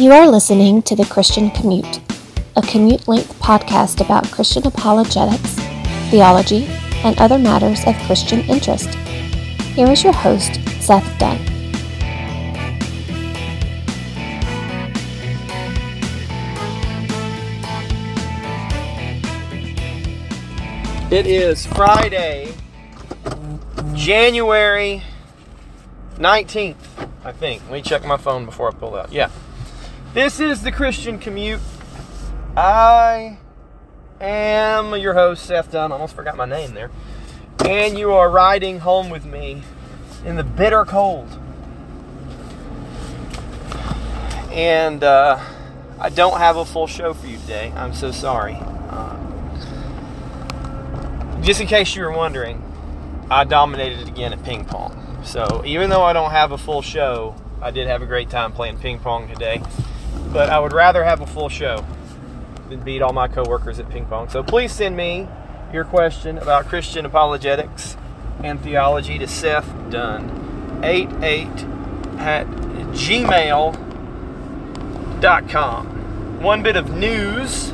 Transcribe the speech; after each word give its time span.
You 0.00 0.12
are 0.12 0.26
listening 0.26 0.80
to 0.84 0.96
The 0.96 1.04
Christian 1.04 1.50
Commute, 1.50 2.00
a 2.56 2.62
commute 2.62 3.06
length 3.06 3.38
podcast 3.38 4.02
about 4.02 4.30
Christian 4.32 4.66
apologetics, 4.66 5.56
theology, 6.08 6.64
and 7.04 7.20
other 7.20 7.38
matters 7.38 7.84
of 7.86 7.94
Christian 8.06 8.40
interest. 8.48 8.94
Here 9.74 9.90
is 9.90 10.02
your 10.02 10.14
host, 10.14 10.54
Seth 10.80 11.18
Dunn. 11.18 11.36
It 21.12 21.26
is 21.26 21.66
Friday, 21.66 22.54
January 23.92 25.02
19th, 26.16 26.76
I 27.22 27.32
think. 27.32 27.62
Let 27.64 27.72
me 27.72 27.82
check 27.82 28.06
my 28.06 28.16
phone 28.16 28.46
before 28.46 28.68
I 28.68 28.72
pull 28.72 28.94
out. 28.94 29.12
Yeah. 29.12 29.28
This 30.12 30.40
is 30.40 30.62
the 30.62 30.72
Christian 30.72 31.20
Commute. 31.20 31.60
I 32.56 33.38
am 34.20 34.96
your 34.96 35.14
host, 35.14 35.46
Seth 35.46 35.70
Dunn. 35.70 35.92
Almost 35.92 36.16
forgot 36.16 36.36
my 36.36 36.46
name 36.46 36.74
there. 36.74 36.90
And 37.64 37.96
you 37.96 38.10
are 38.10 38.28
riding 38.28 38.80
home 38.80 39.08
with 39.08 39.24
me 39.24 39.62
in 40.24 40.34
the 40.34 40.42
bitter 40.42 40.84
cold. 40.84 41.28
And 44.50 45.04
uh, 45.04 45.38
I 46.00 46.08
don't 46.08 46.38
have 46.38 46.56
a 46.56 46.64
full 46.64 46.88
show 46.88 47.14
for 47.14 47.28
you 47.28 47.38
today. 47.38 47.72
I'm 47.76 47.94
so 47.94 48.10
sorry. 48.10 48.58
Uh, 48.88 49.16
just 51.40 51.60
in 51.60 51.68
case 51.68 51.94
you 51.94 52.02
were 52.02 52.10
wondering, 52.10 52.60
I 53.30 53.44
dominated 53.44 54.08
again 54.08 54.32
at 54.32 54.42
ping 54.42 54.64
pong. 54.64 55.20
So 55.22 55.62
even 55.64 55.88
though 55.88 56.02
I 56.02 56.12
don't 56.12 56.32
have 56.32 56.50
a 56.50 56.58
full 56.58 56.82
show, 56.82 57.36
I 57.62 57.70
did 57.70 57.86
have 57.86 58.02
a 58.02 58.06
great 58.06 58.28
time 58.28 58.50
playing 58.50 58.78
ping 58.78 58.98
pong 58.98 59.28
today. 59.28 59.62
But 60.32 60.48
I 60.50 60.58
would 60.58 60.72
rather 60.72 61.04
have 61.04 61.20
a 61.20 61.26
full 61.26 61.48
show 61.48 61.84
than 62.68 62.80
beat 62.80 63.02
all 63.02 63.12
my 63.12 63.28
coworkers 63.28 63.78
at 63.78 63.90
ping 63.90 64.06
pong. 64.06 64.28
So 64.28 64.42
please 64.42 64.72
send 64.72 64.96
me 64.96 65.28
your 65.72 65.84
question 65.84 66.38
about 66.38 66.66
Christian 66.66 67.04
apologetics 67.04 67.96
and 68.42 68.60
theology 68.60 69.18
to 69.18 69.26
Seth 69.26 69.68
Dunn, 69.90 70.80
88 70.82 71.46
at 72.18 72.46
gmail.com. 72.46 73.82
One 76.42 76.62
bit 76.62 76.76
of 76.76 76.94
news 76.94 77.72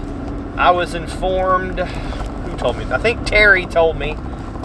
I 0.56 0.70
was 0.70 0.94
informed 0.94 1.78
who 1.78 2.56
told 2.56 2.78
me? 2.78 2.84
I 2.86 2.98
think 2.98 3.26
Terry 3.26 3.66
told 3.66 3.96
me 3.98 4.14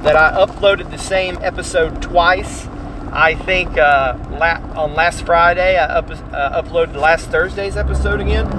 that 0.03 0.15
I 0.15 0.31
uploaded 0.31 0.89
the 0.89 0.97
same 0.97 1.37
episode 1.41 2.01
twice. 2.01 2.67
I 3.11 3.35
think 3.35 3.77
uh, 3.77 4.17
la- 4.31 4.61
on 4.81 4.93
last 4.93 5.25
Friday 5.25 5.77
I 5.77 5.85
up- 5.85 6.09
uh, 6.09 6.61
uploaded 6.61 6.95
last 6.95 7.29
Thursday's 7.29 7.75
episode 7.77 8.21
again. 8.21 8.49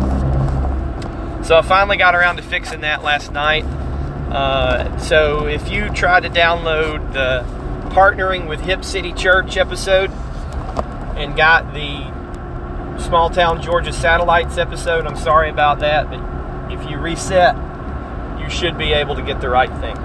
So 1.44 1.56
I 1.56 1.62
finally 1.62 1.96
got 1.96 2.14
around 2.14 2.36
to 2.36 2.42
fixing 2.42 2.82
that 2.82 3.02
last 3.02 3.32
night. 3.32 3.64
Uh, 4.30 4.96
so 4.98 5.46
if 5.46 5.70
you 5.70 5.90
try 5.90 6.20
to 6.20 6.30
download 6.30 7.12
the 7.12 7.44
partnering 7.90 8.48
with 8.48 8.60
Hip 8.60 8.84
City 8.84 9.12
Church 9.12 9.56
episode 9.56 10.10
and 11.16 11.36
got 11.36 11.74
the 11.74 12.10
small 12.98 13.28
town 13.30 13.60
Georgia 13.60 13.92
satellites 13.92 14.56
episode, 14.58 15.06
I'm 15.06 15.16
sorry 15.16 15.50
about 15.50 15.80
that, 15.80 16.08
but 16.08 16.72
if 16.72 16.88
you 16.88 16.98
reset 16.98 17.56
you 18.42 18.50
should 18.50 18.76
be 18.76 18.92
able 18.92 19.14
to 19.14 19.22
get 19.22 19.40
the 19.40 19.48
right 19.48 19.70
thing. 19.80 19.96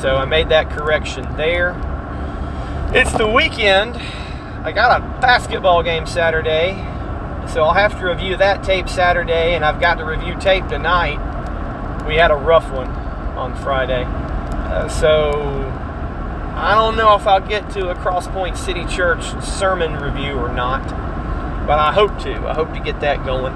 So 0.00 0.16
I 0.16 0.24
made 0.26 0.50
that 0.50 0.70
correction 0.70 1.26
there. 1.36 1.72
It's 2.90 3.12
the 3.12 3.26
weekend. 3.26 3.96
I 4.64 4.72
got 4.72 4.98
a 4.98 5.20
basketball 5.20 5.82
game 5.82 6.06
Saturday, 6.06 6.72
so 7.52 7.62
I'll 7.62 7.74
have 7.74 7.98
to 7.98 8.06
review 8.06 8.38
that 8.38 8.64
tape 8.64 8.88
Saturday, 8.88 9.54
and 9.54 9.62
I've 9.62 9.78
got 9.78 9.96
to 9.98 10.06
review 10.06 10.34
tape 10.40 10.66
tonight. 10.68 11.18
We 12.08 12.14
had 12.14 12.30
a 12.30 12.34
rough 12.34 12.72
one 12.72 12.88
on 13.36 13.54
Friday. 13.56 14.04
Uh, 14.06 14.88
so 14.88 15.32
I 16.56 16.74
don't 16.74 16.96
know 16.96 17.14
if 17.14 17.26
I'll 17.26 17.46
get 17.46 17.68
to 17.72 17.90
a 17.90 17.94
Crosspoint 17.94 18.56
City 18.56 18.86
Church 18.86 19.22
sermon 19.44 20.02
review 20.02 20.38
or 20.38 20.50
not, 20.50 20.82
but 21.66 21.78
I 21.78 21.92
hope 21.92 22.18
to. 22.20 22.48
I 22.48 22.54
hope 22.54 22.72
to 22.72 22.80
get 22.80 23.00
that 23.00 23.22
going. 23.22 23.52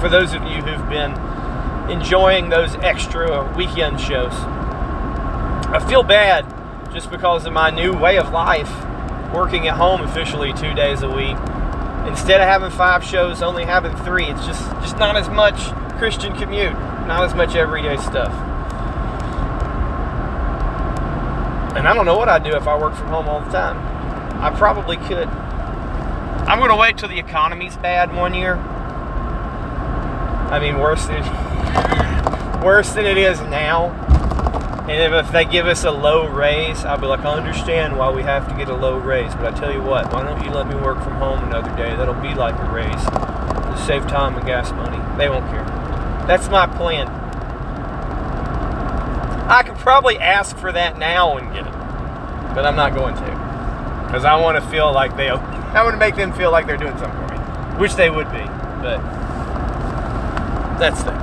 For 0.00 0.08
those 0.08 0.34
of 0.34 0.42
you 0.44 0.62
who've 0.62 0.88
been 0.88 1.10
enjoying 1.90 2.50
those 2.50 2.76
extra 2.76 3.52
weekend 3.56 4.00
shows. 4.00 4.34
I 5.74 5.84
feel 5.88 6.04
bad 6.04 6.46
just 6.94 7.10
because 7.10 7.44
of 7.44 7.52
my 7.52 7.70
new 7.70 7.92
way 7.92 8.16
of 8.16 8.30
life, 8.30 8.70
working 9.34 9.66
at 9.66 9.76
home 9.76 10.00
officially 10.02 10.52
two 10.52 10.72
days 10.74 11.02
a 11.02 11.10
week. 11.10 11.36
Instead 12.06 12.40
of 12.40 12.46
having 12.46 12.70
five 12.70 13.02
shows, 13.02 13.42
only 13.42 13.64
having 13.64 13.94
three. 13.96 14.26
It's 14.26 14.46
just 14.46 14.62
just 14.82 14.96
not 14.96 15.16
as 15.16 15.28
much 15.28 15.72
Christian 15.98 16.36
commute, 16.36 16.72
not 17.06 17.24
as 17.24 17.34
much 17.34 17.56
everyday 17.56 17.96
stuff. 17.96 18.32
And 21.76 21.88
I 21.88 21.94
don't 21.94 22.06
know 22.06 22.16
what 22.16 22.28
I'd 22.28 22.44
do 22.44 22.54
if 22.54 22.68
I 22.68 22.78
worked 22.78 22.96
from 22.96 23.08
home 23.08 23.28
all 23.28 23.40
the 23.40 23.50
time. 23.50 23.76
I 24.40 24.56
probably 24.56 24.96
could. 24.96 25.26
I'm 26.46 26.60
to 26.68 26.76
wait 26.76 26.98
till 26.98 27.08
the 27.08 27.18
economy's 27.18 27.76
bad 27.76 28.14
one 28.14 28.34
year. 28.34 28.54
I 30.50 30.60
mean, 30.60 30.78
worse 30.78 31.06
than 31.06 31.22
worse 32.62 32.92
than 32.92 33.06
it 33.06 33.18
is 33.18 33.40
now. 33.40 34.03
And 34.86 35.14
if 35.14 35.32
they 35.32 35.46
give 35.46 35.66
us 35.66 35.84
a 35.84 35.90
low 35.90 36.28
raise, 36.28 36.84
I'll 36.84 36.98
be 37.00 37.06
like, 37.06 37.20
I 37.20 37.32
understand 37.32 37.96
why 37.96 38.10
we 38.10 38.22
have 38.22 38.46
to 38.48 38.54
get 38.54 38.68
a 38.68 38.76
low 38.76 38.98
raise, 38.98 39.34
but 39.34 39.46
I 39.54 39.58
tell 39.58 39.72
you 39.72 39.80
what, 39.80 40.12
why 40.12 40.22
don't 40.22 40.44
you 40.44 40.50
let 40.50 40.68
me 40.68 40.74
work 40.74 41.02
from 41.02 41.14
home 41.14 41.42
another 41.44 41.74
day? 41.74 41.96
That'll 41.96 42.12
be 42.20 42.34
like 42.34 42.54
a 42.54 42.70
raise 42.70 43.02
to 43.02 43.82
save 43.86 44.06
time 44.08 44.36
and 44.36 44.44
gas 44.44 44.72
money. 44.72 44.98
They 45.16 45.30
won't 45.30 45.46
care. 45.46 45.64
That's 46.26 46.50
my 46.50 46.66
plan. 46.66 47.08
I 49.48 49.62
could 49.62 49.76
probably 49.76 50.18
ask 50.18 50.54
for 50.56 50.70
that 50.70 50.98
now 50.98 51.38
and 51.38 51.50
get 51.50 51.66
it, 51.66 51.72
but 52.54 52.66
I'm 52.66 52.76
not 52.76 52.94
going 52.94 53.14
to, 53.14 53.20
because 54.06 54.26
I 54.26 54.36
want 54.38 54.62
to 54.62 54.70
feel 54.70 54.92
like 54.92 55.16
they. 55.16 55.30
I 55.30 55.82
want 55.82 55.94
to 55.94 55.98
make 55.98 56.16
them 56.16 56.32
feel 56.34 56.50
like 56.50 56.66
they're 56.66 56.76
doing 56.76 56.96
something 56.98 57.26
for 57.26 57.34
me, 57.34 57.38
which 57.80 57.94
they 57.94 58.10
would 58.10 58.30
be, 58.30 58.44
but 58.82 59.00
that's 60.78 61.02
that. 61.04 61.22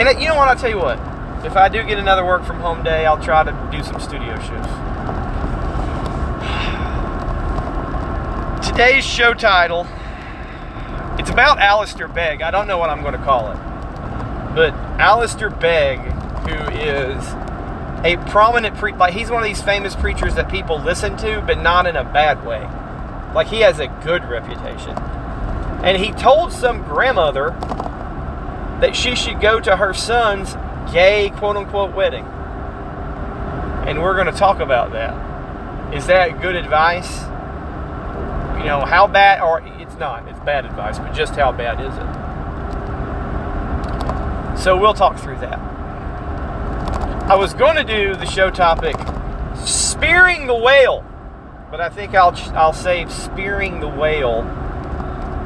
And 0.00 0.20
you 0.22 0.28
know 0.28 0.36
what? 0.36 0.48
I'll 0.48 0.56
tell 0.56 0.70
you 0.70 0.78
what. 0.78 1.09
If 1.42 1.56
I 1.56 1.70
do 1.70 1.82
get 1.84 1.98
another 1.98 2.24
work 2.24 2.44
from 2.44 2.60
home 2.60 2.82
day, 2.82 3.06
I'll 3.06 3.22
try 3.22 3.42
to 3.42 3.68
do 3.72 3.82
some 3.82 3.98
studio 3.98 4.38
shows. 4.40 4.66
Today's 8.66 9.06
show 9.06 9.32
title, 9.32 9.86
it's 11.18 11.30
about 11.30 11.58
Alistair 11.58 12.08
Begg. 12.08 12.42
I 12.42 12.50
don't 12.50 12.68
know 12.68 12.76
what 12.76 12.90
I'm 12.90 13.00
going 13.00 13.14
to 13.14 13.24
call 13.24 13.50
it. 13.52 13.56
But 14.54 14.74
Alistair 15.00 15.48
Begg, 15.48 16.00
who 16.00 16.56
is 16.78 17.26
a 18.04 18.18
prominent 18.28 18.76
pre 18.76 18.92
like 18.92 19.14
he's 19.14 19.30
one 19.30 19.42
of 19.42 19.48
these 19.48 19.62
famous 19.62 19.96
preachers 19.96 20.34
that 20.34 20.50
people 20.50 20.78
listen 20.78 21.16
to, 21.18 21.40
but 21.46 21.58
not 21.58 21.86
in 21.86 21.96
a 21.96 22.04
bad 22.04 22.44
way. 22.44 22.68
Like 23.34 23.46
he 23.46 23.60
has 23.60 23.78
a 23.78 23.86
good 24.04 24.24
reputation. 24.26 24.94
And 25.82 25.96
he 25.96 26.12
told 26.12 26.52
some 26.52 26.82
grandmother 26.82 27.56
that 28.82 28.94
she 28.94 29.14
should 29.14 29.40
go 29.40 29.58
to 29.60 29.76
her 29.76 29.94
son's 29.94 30.54
gay 30.92 31.30
quote 31.36 31.56
unquote 31.56 31.94
wedding. 31.94 32.24
And 33.86 34.02
we're 34.02 34.14
going 34.14 34.26
to 34.26 34.32
talk 34.32 34.60
about 34.60 34.92
that. 34.92 35.94
Is 35.94 36.06
that 36.06 36.40
good 36.40 36.56
advice? 36.56 37.22
You 38.60 38.66
know, 38.66 38.84
how 38.84 39.06
bad, 39.06 39.40
or 39.40 39.62
it's 39.80 39.96
not, 39.96 40.28
it's 40.28 40.38
bad 40.40 40.66
advice, 40.66 40.98
but 40.98 41.12
just 41.12 41.34
how 41.34 41.50
bad 41.50 41.80
is 41.80 41.94
it? 41.94 42.06
So 44.62 44.76
we'll 44.76 44.94
talk 44.94 45.18
through 45.18 45.38
that. 45.38 45.58
I 47.30 47.34
was 47.34 47.54
going 47.54 47.76
to 47.76 47.84
do 47.84 48.14
the 48.14 48.26
show 48.26 48.50
topic 48.50 48.96
spearing 49.56 50.46
the 50.46 50.54
whale, 50.54 51.04
but 51.70 51.80
I 51.80 51.88
think 51.88 52.14
I'll 52.14 52.34
I'll 52.54 52.72
save 52.72 53.10
spearing 53.10 53.80
the 53.80 53.88
whale 53.88 54.42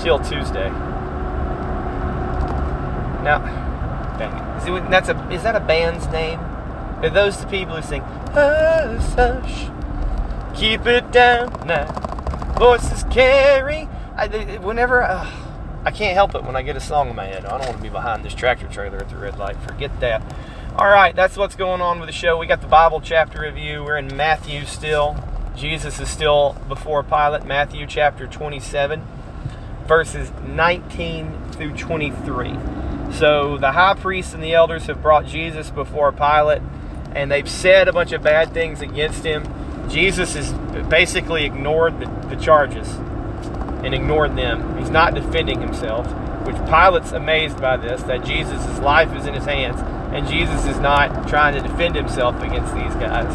till 0.01 0.19
Tuesday. 0.19 0.71
Now, 3.23 3.64
it, 4.67 4.91
that's 4.91 5.09
a, 5.09 5.31
is 5.31 5.43
that 5.43 5.57
a 5.57 5.61
band's 5.61 6.07
name? 6.09 6.41
Are 6.41 7.11
those 7.11 7.39
the 7.39 7.47
people 7.47 7.77
who 7.77 7.83
sing, 7.83 8.03
Hush, 8.03 9.15
hush, 9.15 9.69
keep 10.59 10.87
it 10.87 11.13
down 11.13 11.53
now, 11.67 11.93
voices 12.59 13.05
carry? 13.05 13.89
I, 14.17 14.29
whenever, 14.59 15.03
uh, 15.03 15.31
I 15.85 15.91
can't 15.91 16.15
help 16.15 16.35
it 16.35 16.45
when 16.45 16.57
I 16.57 16.63
get 16.63 16.77
a 16.77 16.81
song 16.81 17.11
in 17.11 17.17
my 17.17 17.27
head. 17.27 17.45
I 17.45 17.59
don't 17.59 17.67
want 17.67 17.77
to 17.77 17.83
be 17.83 17.91
behind 17.91 18.25
this 18.25 18.35
tractor 18.35 18.67
trailer 18.69 18.99
at 18.99 19.11
the 19.11 19.17
red 19.17 19.39
light. 19.39 19.57
Forget 19.59 20.01
that. 20.01 20.23
All 20.77 20.89
right, 20.89 21.15
that's 21.15 21.37
what's 21.37 21.55
going 21.55 21.81
on 21.81 22.01
with 22.01 22.09
the 22.09 22.13
show. 22.13 22.39
We 22.39 22.47
got 22.47 22.61
the 22.61 22.67
Bible 22.67 23.01
chapter 23.01 23.43
review. 23.43 23.85
We're 23.85 23.99
in 23.99 24.17
Matthew 24.17 24.65
still. 24.65 25.17
Jesus 25.55 26.01
is 26.01 26.09
still 26.09 26.57
before 26.69 27.03
Pilate. 27.03 27.45
Matthew 27.45 27.87
chapter 27.87 28.27
27, 28.27 29.07
verses 29.87 30.33
19 30.45 31.51
through 31.53 31.77
23. 31.77 32.57
So 33.15 33.59
the 33.59 33.73
high 33.73 33.95
priests 33.95 34.35
and 34.35 34.43
the 34.43 34.55
elders 34.55 34.87
have 34.87 35.01
brought 35.01 35.27
Jesus 35.27 35.71
before 35.71 36.11
Pilate, 36.13 36.63
and 37.15 37.31
they've 37.31 37.49
said 37.49 37.87
a 37.87 37.93
bunch 37.93 38.13
of 38.13 38.23
bad 38.23 38.53
things 38.53 38.81
against 38.81 39.25
him. 39.25 39.45
Jesus 39.89 40.35
has 40.35 40.53
basically 40.89 41.45
ignored 41.45 42.01
the, 42.01 42.07
the 42.35 42.43
charges. 42.43 42.89
and 43.85 43.95
ignored 43.95 44.35
them. 44.37 44.79
He's 44.79 44.91
not 44.91 45.15
defending 45.15 45.61
himself, 45.61 46.07
which 46.47 46.57
Pilate's 46.67 47.13
amazed 47.13 47.61
by 47.61 47.77
this, 47.77 48.03
that 48.05 48.25
Jesus' 48.25 48.79
life 48.81 49.15
is 49.15 49.27
in 49.27 49.35
his 49.35 49.45
hands, 49.45 49.79
and 50.13 50.27
Jesus 50.27 50.65
is 50.67 50.79
not 50.79 51.29
trying 51.29 51.55
to 51.55 51.61
defend 51.61 51.95
himself 51.95 52.41
against 52.43 52.75
these 52.75 52.95
guys. 52.95 53.33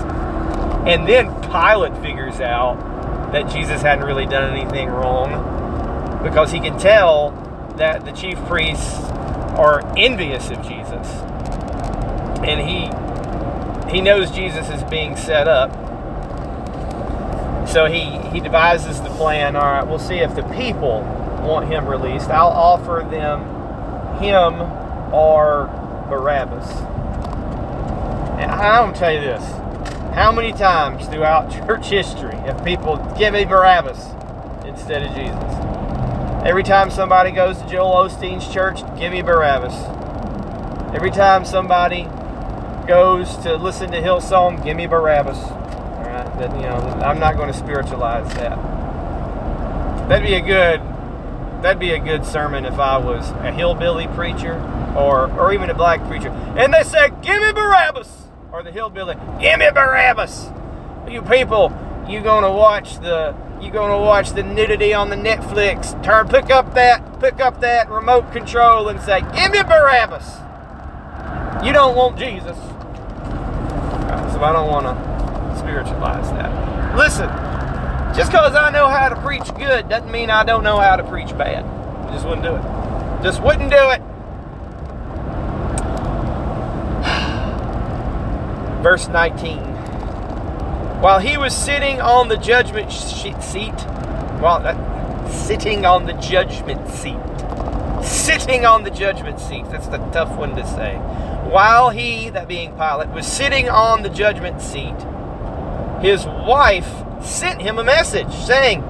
And 0.87 1.07
then 1.07 1.33
Pilate 1.43 1.95
figures 2.01 2.39
out 2.39 3.31
that 3.31 3.51
Jesus 3.51 3.81
hadn't 3.81 4.05
really 4.05 4.25
done 4.25 4.57
anything 4.57 4.89
wrong 4.89 6.23
because 6.23 6.51
he 6.51 6.59
can 6.59 6.77
tell 6.79 7.31
that 7.77 8.05
the 8.05 8.11
chief 8.11 8.37
priests 8.45 8.99
are 9.59 9.83
envious 9.97 10.49
of 10.49 10.61
Jesus. 10.63 11.07
And 12.43 12.61
he 12.61 12.89
he 13.93 14.01
knows 14.01 14.31
Jesus 14.31 14.69
is 14.69 14.83
being 14.83 15.17
set 15.17 15.47
up. 15.47 15.71
So 17.67 17.85
he, 17.85 18.17
he 18.29 18.39
devises 18.39 19.01
the 19.01 19.09
plan. 19.09 19.55
All 19.55 19.63
right, 19.63 19.85
we'll 19.85 19.99
see 19.99 20.19
if 20.19 20.35
the 20.35 20.43
people 20.43 21.01
want 21.43 21.67
him 21.67 21.87
released. 21.87 22.29
I'll 22.29 22.47
offer 22.47 23.05
them 23.09 23.41
him 24.19 24.61
or 25.13 25.67
Barabbas. 26.09 26.69
And 28.39 28.51
I'm 28.51 28.83
going 28.83 28.93
to 28.93 28.99
tell 28.99 29.11
you 29.11 29.21
this. 29.21 29.43
How 30.13 30.31
many 30.31 30.51
times 30.51 31.07
throughout 31.07 31.51
church 31.67 31.87
history 31.87 32.35
have 32.35 32.63
people 32.63 32.97
give 33.17 33.33
me 33.33 33.45
Barabbas 33.45 33.99
instead 34.65 35.03
of 35.03 35.15
Jesus? 35.15 35.58
Every 36.45 36.63
time 36.63 36.89
somebody 36.89 37.31
goes 37.31 37.57
to 37.57 37.67
Joel 37.67 38.07
Osteen's 38.07 38.47
church, 38.51 38.79
give 38.97 39.11
me 39.11 39.21
Barabbas. 39.21 39.75
Every 40.95 41.11
time 41.11 41.43
somebody 41.43 42.03
goes 42.87 43.35
to 43.37 43.55
listen 43.57 43.91
to 43.91 44.01
Hillsong, 44.01 44.63
give 44.63 44.77
me 44.77 44.87
Barabbas. 44.87 45.37
All 45.37 46.03
right, 46.05 46.39
that, 46.39 46.55
you 46.55 46.61
know, 46.61 46.77
I'm 47.03 47.19
not 47.19 47.35
going 47.35 47.51
to 47.51 47.57
spiritualize 47.57 48.33
that. 48.35 48.57
That'd 50.07 50.25
be 50.27 50.33
a 50.33 50.41
good, 50.41 50.81
that'd 51.61 51.77
be 51.77 51.91
a 51.91 51.99
good 51.99 52.25
sermon 52.25 52.65
if 52.65 52.79
I 52.79 52.97
was 52.97 53.29
a 53.29 53.51
hillbilly 53.51 54.07
preacher 54.07 54.55
or 54.95 55.29
or 55.33 55.53
even 55.53 55.69
a 55.69 55.75
black 55.75 56.03
preacher, 56.07 56.29
and 56.57 56.73
they 56.73 56.83
said, 56.83 57.21
"Give 57.21 57.39
me 57.41 57.51
Barabbas," 57.51 58.29
or 58.51 58.63
the 58.63 58.71
hillbilly, 58.71 59.15
"Give 59.39 59.59
me 59.59 59.69
Barabbas." 59.71 60.49
You 61.07 61.21
people, 61.21 61.71
you 62.07 62.21
gonna 62.21 62.51
watch 62.51 62.99
the 62.99 63.35
you 63.61 63.71
gonna 63.71 63.99
watch 63.99 64.31
the 64.31 64.43
nudity 64.43 64.93
on 64.93 65.09
the 65.09 65.15
Netflix? 65.15 66.01
Turn, 66.03 66.27
pick 66.27 66.49
up 66.49 66.73
that, 66.75 67.19
pick 67.19 67.39
up 67.41 67.59
that 67.61 67.89
remote 67.89 68.31
control 68.31 68.87
and 68.89 69.01
say, 69.01 69.21
"Give 69.33 69.51
me 69.51 69.61
Barabbas." 69.63 70.37
You 71.63 71.73
don't 71.73 71.95
want 71.95 72.17
Jesus. 72.17 72.57
So 74.33 74.41
I 74.41 74.53
don't 74.53 74.67
want 74.67 74.85
to 74.85 75.59
spiritualize 75.59 76.29
that. 76.31 76.95
Listen, 76.95 77.27
just 78.15 78.31
because 78.31 78.55
I 78.55 78.71
know 78.71 78.87
how 78.87 79.09
to 79.09 79.15
preach 79.17 79.53
good 79.55 79.89
doesn't 79.89 80.09
mean 80.09 80.29
I 80.29 80.45
don't 80.45 80.63
know 80.63 80.79
how 80.79 80.95
to 80.95 81.03
preach 81.03 81.37
bad. 81.37 81.65
I 81.65 82.13
just 82.13 82.25
wouldn't 82.25 82.43
do 82.43 82.55
it. 82.55 82.61
Just 83.23 83.43
wouldn't 83.43 83.69
do 83.69 83.89
it. 83.89 84.01
Verse 88.83 89.09
19. 89.09 89.78
While 91.01 91.19
he 91.19 91.37
was 91.37 91.55
sitting 91.55 92.01
on 92.01 92.27
the 92.27 92.35
judgment 92.35 92.91
seat, 92.91 93.71
while 94.41 94.65
uh, 94.65 95.29
sitting 95.29 95.85
on 95.85 96.05
the 96.05 96.11
judgment 96.13 96.89
seat, 96.89 97.15
sitting 98.03 98.65
on 98.65 98.83
the 98.83 98.91
judgment 98.91 99.39
seat. 99.39 99.63
That's 99.69 99.87
the 99.87 99.97
tough 100.11 100.37
one 100.37 100.57
to 100.57 100.67
say. 100.67 100.95
While 101.49 101.89
he, 101.91 102.29
that 102.31 102.49
being 102.49 102.73
Pilate, 102.73 103.09
was 103.09 103.25
sitting 103.25 103.69
on 103.69 104.03
the 104.03 104.09
judgment 104.09 104.61
seat, 104.61 104.95
his 106.01 106.25
wife 106.25 106.89
sent 107.23 107.61
him 107.61 107.79
a 107.79 107.83
message 107.83 108.33
saying, 108.33 108.81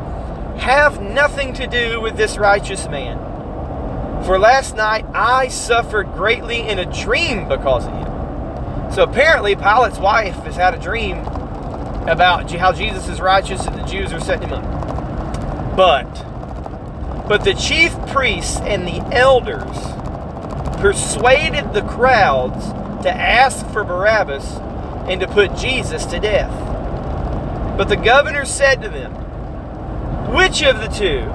Have 0.57 1.01
nothing 1.01 1.53
to 1.53 1.67
do 1.67 2.01
with 2.01 2.17
this 2.17 2.39
righteous 2.39 2.87
man. 2.87 3.17
For 4.25 4.39
last 4.39 4.75
night 4.75 5.05
I 5.13 5.47
suffered 5.47 6.11
greatly 6.13 6.61
in 6.61 6.79
a 6.79 6.91
dream 6.91 7.47
because 7.47 7.85
of 7.85 7.93
him. 7.93 8.91
So 8.91 9.03
apparently, 9.03 9.55
Pilate's 9.55 9.99
wife 9.99 10.35
has 10.37 10.55
had 10.55 10.73
a 10.73 10.79
dream 10.79 11.23
about 12.09 12.51
how 12.51 12.73
Jesus 12.73 13.07
is 13.07 13.21
righteous 13.21 13.65
and 13.65 13.77
the 13.77 13.85
Jews 13.85 14.11
are 14.11 14.19
setting 14.19 14.49
him 14.49 14.53
up. 14.53 15.75
But 15.77 16.29
but 17.29 17.43
the 17.43 17.53
chief 17.53 17.93
priests 18.07 18.59
and 18.61 18.87
the 18.87 19.05
elders 19.15 19.77
persuaded 20.81 21.73
the 21.73 21.83
crowds 21.83 22.65
to 23.03 23.11
ask 23.11 23.65
for 23.67 23.83
Barabbas 23.83 24.45
and 25.07 25.21
to 25.21 25.27
put 25.27 25.55
Jesus 25.55 26.05
to 26.07 26.19
death. 26.19 26.51
But 27.77 27.87
the 27.87 27.97
governor 27.97 28.45
said 28.45 28.81
to 28.81 28.89
them, 28.89 29.13
Which 30.33 30.63
of 30.63 30.79
the 30.79 30.87
two 30.87 31.31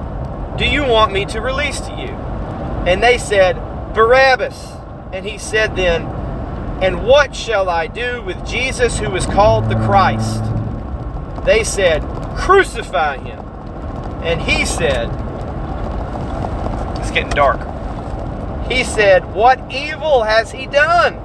do 0.57 0.69
you 0.69 0.83
want 0.83 1.13
me 1.13 1.25
to 1.27 1.39
release 1.39 1.79
to 1.79 1.91
you? 1.91 2.09
And 2.85 3.01
they 3.01 3.17
said, 3.17 3.55
Barabbas. 3.93 4.73
And 5.13 5.25
he 5.25 5.37
said 5.37 5.77
then, 5.77 6.03
And 6.83 7.05
what 7.05 7.33
shall 7.33 7.69
I 7.69 7.87
do 7.87 8.21
with 8.21 8.45
Jesus 8.45 8.99
who 8.99 9.15
is 9.15 9.25
called 9.25 9.69
the 9.69 9.75
Christ? 9.85 10.43
They 11.45 11.63
said, 11.63 12.01
Crucify 12.35 13.17
him. 13.17 13.39
And 14.23 14.41
he 14.41 14.65
said, 14.65 15.09
It's 16.99 17.11
getting 17.11 17.29
dark. 17.29 17.61
He 18.67 18.83
said, 18.83 19.33
What 19.33 19.71
evil 19.71 20.23
has 20.23 20.51
he 20.51 20.65
done? 20.65 21.21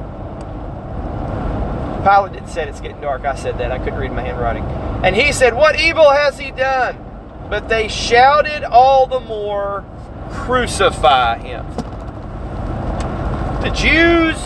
Pilate 2.03 2.33
didn't 2.33 2.49
say 2.49 2.69
it's 2.69 2.81
getting 2.81 3.01
dark. 3.01 3.25
I 3.25 3.35
said 3.35 3.59
that. 3.59 3.73
I 3.73 3.79
couldn't 3.79 3.99
read 3.99 4.13
my 4.13 4.23
handwriting. 4.23 4.65
And 5.03 5.17
he 5.17 5.33
said, 5.33 5.55
What 5.55 5.81
evil 5.81 6.11
has 6.11 6.39
he 6.39 6.51
done? 6.51 6.99
But 7.49 7.69
they 7.69 7.89
shouted 7.89 8.63
all 8.63 9.07
the 9.07 9.21
more, 9.21 9.85
Crucify 10.31 11.39
him. 11.39 11.67
The 13.63 13.71
Jews 13.71 14.37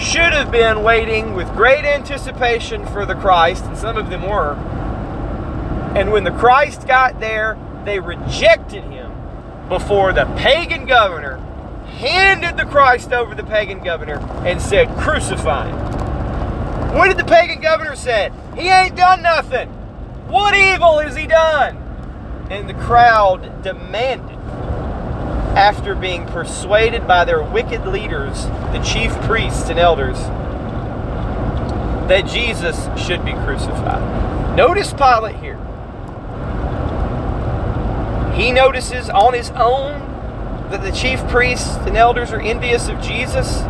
should 0.00 0.32
have 0.32 0.50
been 0.50 0.82
waiting 0.82 1.34
with 1.34 1.48
great 1.54 1.84
anticipation 1.84 2.86
for 2.86 3.04
the 3.04 3.14
Christ, 3.14 3.64
and 3.64 3.76
some 3.76 3.96
of 3.96 4.10
them 4.10 4.22
were. 4.22 4.56
And 5.96 6.12
when 6.12 6.24
the 6.24 6.30
Christ 6.30 6.86
got 6.86 7.20
there, 7.20 7.56
they 7.86 8.00
rejected 8.00 8.84
him 8.84 9.10
before 9.70 10.12
the 10.12 10.26
pagan 10.36 10.84
governor 10.84 11.38
handed 11.86 12.58
the 12.58 12.66
Christ 12.66 13.14
over 13.14 13.34
to 13.34 13.42
the 13.42 13.48
pagan 13.48 13.82
governor 13.82 14.18
and 14.44 14.60
said, 14.60 14.88
Crucify 14.98 15.68
him. 15.68 16.94
What 16.94 17.08
did 17.08 17.16
the 17.16 17.24
pagan 17.24 17.62
governor 17.62 17.96
say? 17.96 18.30
He 18.54 18.68
ain't 18.68 18.94
done 18.94 19.22
nothing. 19.22 19.68
What 20.28 20.54
evil 20.54 20.98
has 20.98 21.16
he 21.16 21.26
done? 21.26 21.76
And 22.50 22.68
the 22.68 22.74
crowd 22.74 23.62
demanded, 23.62 24.36
after 25.56 25.94
being 25.94 26.26
persuaded 26.26 27.06
by 27.06 27.24
their 27.24 27.42
wicked 27.42 27.86
leaders, 27.86 28.44
the 28.44 28.82
chief 28.84 29.12
priests 29.22 29.70
and 29.70 29.78
elders, 29.78 30.18
that 32.08 32.26
Jesus 32.26 32.86
should 33.02 33.24
be 33.24 33.32
crucified. 33.32 34.56
Notice 34.56 34.92
Pilate 34.92 35.36
here. 35.36 35.45
He 38.36 38.52
notices 38.52 39.08
on 39.08 39.32
his 39.32 39.48
own 39.52 40.00
that 40.70 40.82
the 40.82 40.92
chief 40.92 41.26
priests 41.28 41.74
and 41.86 41.96
elders 41.96 42.32
are 42.32 42.40
envious 42.40 42.86
of 42.88 43.00
Jesus. 43.00 43.62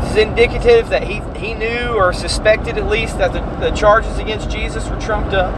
This 0.00 0.10
is 0.10 0.16
indicative 0.16 0.88
that 0.88 1.04
he, 1.04 1.20
he 1.38 1.54
knew 1.54 1.94
or 1.94 2.12
suspected 2.12 2.76
at 2.76 2.88
least 2.88 3.18
that 3.18 3.32
the, 3.32 3.40
the 3.60 3.70
charges 3.76 4.18
against 4.18 4.50
Jesus 4.50 4.88
were 4.88 5.00
trumped 5.00 5.32
up. 5.32 5.54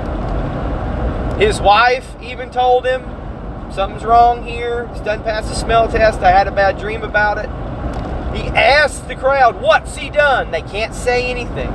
His 1.41 1.63
wife 1.63 2.15
even 2.21 2.51
told 2.51 2.85
him, 2.85 3.03
Something's 3.73 4.05
wrong 4.05 4.47
here. 4.47 4.87
It's 4.91 5.01
done 5.01 5.23
past 5.23 5.49
the 5.49 5.55
smell 5.55 5.89
test. 5.89 6.21
I 6.21 6.31
had 6.31 6.47
a 6.47 6.53
bad 6.53 6.79
dream 6.79 7.03
about 7.03 7.39
it. 7.39 7.49
He 8.37 8.49
asked 8.49 9.09
the 9.09 9.17
crowd, 9.17 9.63
What's 9.63 9.97
he 9.97 10.11
done? 10.11 10.51
They 10.51 10.63
can't 10.63 10.95
say 10.95 11.31
anything. 11.31 11.71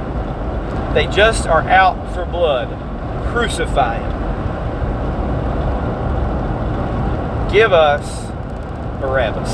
They 0.93 1.07
just 1.07 1.47
are 1.47 1.61
out 1.61 2.13
for 2.13 2.23
blood 2.25 2.90
crucify 3.31 3.97
him. 3.97 4.11
Give 7.51 7.73
us 7.73 8.29
Barabbas. 9.01 9.51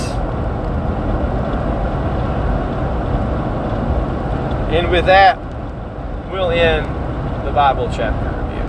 And 4.70 4.92
with 4.92 5.06
that, 5.06 5.38
we'll 6.32 6.52
end 6.52 6.86
the 7.46 7.52
Bible 7.52 7.90
chapter 7.94 8.28
review. 8.44 8.66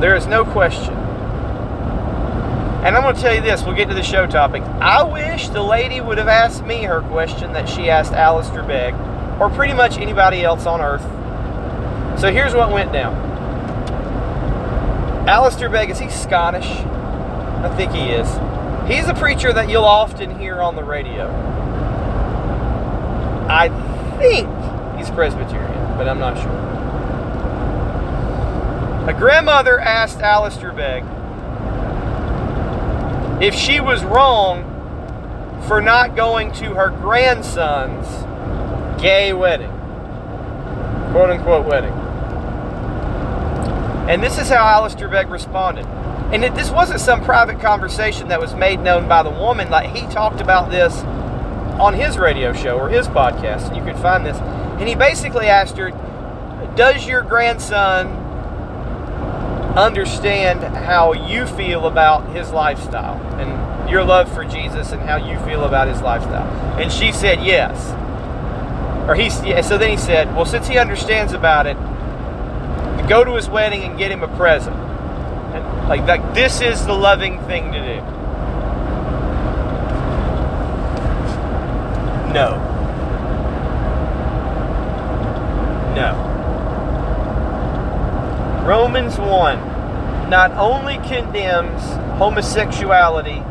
There 0.00 0.16
is 0.16 0.26
no 0.26 0.44
question. 0.44 0.94
And 2.84 2.96
I'm 2.96 3.02
going 3.02 3.14
to 3.16 3.20
tell 3.20 3.34
you 3.34 3.42
this, 3.42 3.62
we'll 3.64 3.74
get 3.74 3.88
to 3.88 3.94
the 3.94 4.02
show 4.02 4.26
topic. 4.26 4.62
I 4.80 5.02
wish 5.02 5.48
the 5.48 5.62
lady 5.62 6.00
would 6.00 6.18
have 6.18 6.28
asked 6.28 6.64
me 6.64 6.84
her 6.84 7.02
question 7.02 7.52
that 7.52 7.68
she 7.68 7.90
asked 7.90 8.12
Alistair 8.12 8.62
Begg, 8.62 8.94
or 9.40 9.50
pretty 9.50 9.74
much 9.74 9.98
anybody 9.98 10.42
else 10.42 10.64
on 10.64 10.80
earth 10.80 11.04
so 12.18 12.32
here's 12.32 12.54
what 12.54 12.72
went 12.72 12.92
down. 12.92 13.14
Alistair 15.28 15.68
Begg, 15.68 15.90
is 15.90 15.98
he 15.98 16.08
Scottish? 16.08 16.66
I 16.66 17.72
think 17.76 17.92
he 17.92 18.10
is. 18.10 18.28
He's 18.88 19.08
a 19.08 19.14
preacher 19.14 19.52
that 19.52 19.68
you'll 19.68 19.84
often 19.84 20.38
hear 20.38 20.62
on 20.62 20.74
the 20.74 20.82
radio. 20.82 21.28
I 23.48 23.68
think 24.18 24.48
he's 24.98 25.10
Presbyterian, 25.10 25.98
but 25.98 26.08
I'm 26.08 26.18
not 26.18 26.36
sure. 26.36 26.68
A 29.08 29.18
grandmother 29.18 29.78
asked 29.78 30.20
Alistair 30.20 30.72
Begg 30.72 31.04
if 33.42 33.54
she 33.54 33.80
was 33.80 34.04
wrong 34.04 34.64
for 35.66 35.80
not 35.80 36.16
going 36.16 36.52
to 36.52 36.74
her 36.74 36.90
grandson's 36.90 38.06
gay 39.00 39.32
wedding, 39.32 39.70
quote 41.12 41.30
unquote 41.30 41.66
wedding. 41.66 41.97
And 44.08 44.22
this 44.22 44.38
is 44.38 44.48
how 44.48 44.66
Alistair 44.66 45.06
Begg 45.06 45.28
responded. 45.28 45.84
And 46.32 46.42
it, 46.42 46.54
this 46.54 46.70
wasn't 46.70 47.00
some 47.00 47.22
private 47.22 47.60
conversation 47.60 48.28
that 48.28 48.40
was 48.40 48.54
made 48.54 48.80
known 48.80 49.06
by 49.06 49.22
the 49.22 49.28
woman. 49.28 49.68
Like 49.68 49.94
he 49.94 50.06
talked 50.06 50.40
about 50.40 50.70
this 50.70 50.94
on 51.78 51.92
his 51.92 52.16
radio 52.16 52.54
show 52.54 52.78
or 52.78 52.88
his 52.88 53.06
podcast. 53.06 53.76
You 53.76 53.82
can 53.82 54.00
find 54.00 54.24
this. 54.24 54.38
And 54.80 54.88
he 54.88 54.94
basically 54.94 55.46
asked 55.46 55.76
her, 55.76 55.90
Does 56.74 57.06
your 57.06 57.20
grandson 57.20 58.06
understand 59.76 60.60
how 60.74 61.12
you 61.12 61.46
feel 61.46 61.86
about 61.86 62.34
his 62.34 62.50
lifestyle 62.50 63.16
and 63.38 63.90
your 63.90 64.04
love 64.04 64.32
for 64.32 64.42
Jesus 64.42 64.90
and 64.92 65.02
how 65.02 65.16
you 65.16 65.38
feel 65.40 65.64
about 65.64 65.86
his 65.86 66.00
lifestyle? 66.00 66.48
And 66.80 66.90
she 66.90 67.12
said, 67.12 67.44
Yes. 67.44 67.92
Or 69.06 69.14
he, 69.14 69.28
so 69.28 69.76
then 69.76 69.90
he 69.90 69.98
said, 69.98 70.34
Well, 70.34 70.46
since 70.46 70.66
he 70.66 70.78
understands 70.78 71.34
about 71.34 71.66
it, 71.66 71.76
go 73.08 73.24
to 73.24 73.34
his 73.34 73.48
wedding 73.48 73.82
and 73.82 73.98
get 73.98 74.10
him 74.12 74.22
a 74.22 74.28
present. 74.36 74.76
And 74.76 75.88
like, 75.88 76.02
like 76.02 76.34
this 76.34 76.60
is 76.60 76.84
the 76.86 76.92
loving 76.92 77.40
thing 77.46 77.72
to 77.72 77.78
do. 77.78 78.00
No. 82.32 82.64
No. 85.96 86.24
Romans 88.66 89.18
1 89.18 89.58
not 90.28 90.52
only 90.52 90.96
condemns 91.08 91.82
homosexuality 92.18 93.42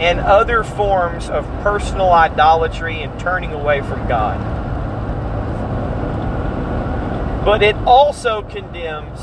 and 0.00 0.20
other 0.20 0.62
forms 0.62 1.28
of 1.28 1.44
personal 1.62 2.12
idolatry 2.12 3.02
and 3.02 3.18
turning 3.18 3.52
away 3.52 3.80
from 3.80 4.06
God, 4.06 4.55
but 7.46 7.62
it 7.62 7.76
also 7.86 8.42
condemns 8.42 9.20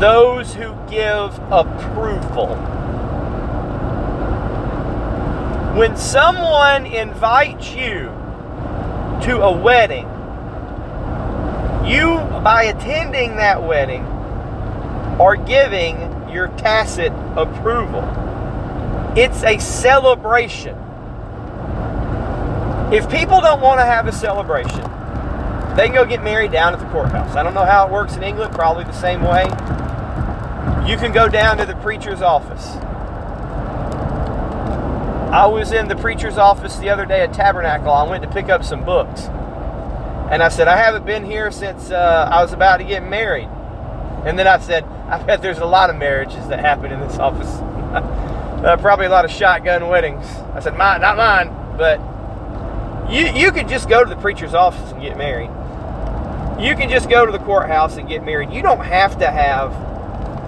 those 0.00 0.54
who 0.54 0.74
give 0.88 1.38
approval. 1.52 2.56
When 5.76 5.98
someone 5.98 6.86
invites 6.86 7.74
you 7.74 8.06
to 9.24 9.42
a 9.42 9.52
wedding, 9.52 10.06
you, 11.86 12.16
by 12.42 12.72
attending 12.74 13.36
that 13.36 13.62
wedding, 13.62 14.06
are 15.20 15.36
giving 15.36 15.98
your 16.30 16.48
tacit 16.56 17.12
approval. 17.36 18.02
It's 19.14 19.44
a 19.44 19.58
celebration. 19.58 20.74
If 22.90 23.10
people 23.10 23.42
don't 23.42 23.60
want 23.60 23.80
to 23.80 23.84
have 23.84 24.06
a 24.06 24.12
celebration, 24.12 24.93
they 25.76 25.86
can 25.86 25.94
go 25.94 26.04
get 26.04 26.22
married 26.22 26.52
down 26.52 26.72
at 26.72 26.78
the 26.78 26.86
courthouse. 26.86 27.34
I 27.34 27.42
don't 27.42 27.54
know 27.54 27.64
how 27.64 27.86
it 27.86 27.92
works 27.92 28.14
in 28.16 28.22
England, 28.22 28.54
probably 28.54 28.84
the 28.84 28.92
same 28.92 29.22
way. 29.22 29.44
You 30.88 30.96
can 30.96 31.12
go 31.12 31.28
down 31.28 31.56
to 31.58 31.66
the 31.66 31.74
preacher's 31.76 32.22
office. 32.22 32.76
I 35.34 35.46
was 35.46 35.72
in 35.72 35.88
the 35.88 35.96
preacher's 35.96 36.38
office 36.38 36.76
the 36.76 36.90
other 36.90 37.04
day 37.04 37.22
at 37.22 37.32
Tabernacle. 37.32 37.90
I 37.90 38.08
went 38.08 38.22
to 38.22 38.30
pick 38.30 38.48
up 38.48 38.64
some 38.64 38.84
books. 38.84 39.22
And 40.30 40.42
I 40.42 40.48
said, 40.48 40.68
I 40.68 40.76
haven't 40.76 41.04
been 41.04 41.24
here 41.24 41.50
since 41.50 41.90
uh, 41.90 42.28
I 42.30 42.40
was 42.40 42.52
about 42.52 42.76
to 42.76 42.84
get 42.84 43.02
married. 43.02 43.48
And 44.24 44.38
then 44.38 44.46
I 44.46 44.58
said, 44.58 44.84
I 44.84 45.20
bet 45.22 45.42
there's 45.42 45.58
a 45.58 45.66
lot 45.66 45.90
of 45.90 45.96
marriages 45.96 46.46
that 46.48 46.60
happen 46.60 46.92
in 46.92 47.00
this 47.00 47.18
office. 47.18 47.48
uh, 48.64 48.76
probably 48.80 49.06
a 49.06 49.10
lot 49.10 49.24
of 49.24 49.30
shotgun 49.30 49.88
weddings. 49.88 50.24
I 50.54 50.60
said, 50.60 50.76
mine, 50.76 51.00
not 51.00 51.16
mine, 51.16 51.48
but 51.76 51.98
you, 53.10 53.26
you 53.26 53.50
could 53.52 53.68
just 53.68 53.88
go 53.88 54.04
to 54.04 54.08
the 54.08 54.20
preacher's 54.20 54.54
office 54.54 54.92
and 54.92 55.02
get 55.02 55.18
married. 55.18 55.50
You 56.58 56.76
can 56.76 56.88
just 56.88 57.10
go 57.10 57.26
to 57.26 57.32
the 57.32 57.38
courthouse 57.38 57.96
and 57.96 58.08
get 58.08 58.24
married. 58.24 58.52
You 58.52 58.62
don't 58.62 58.84
have 58.84 59.18
to 59.18 59.30
have 59.30 59.72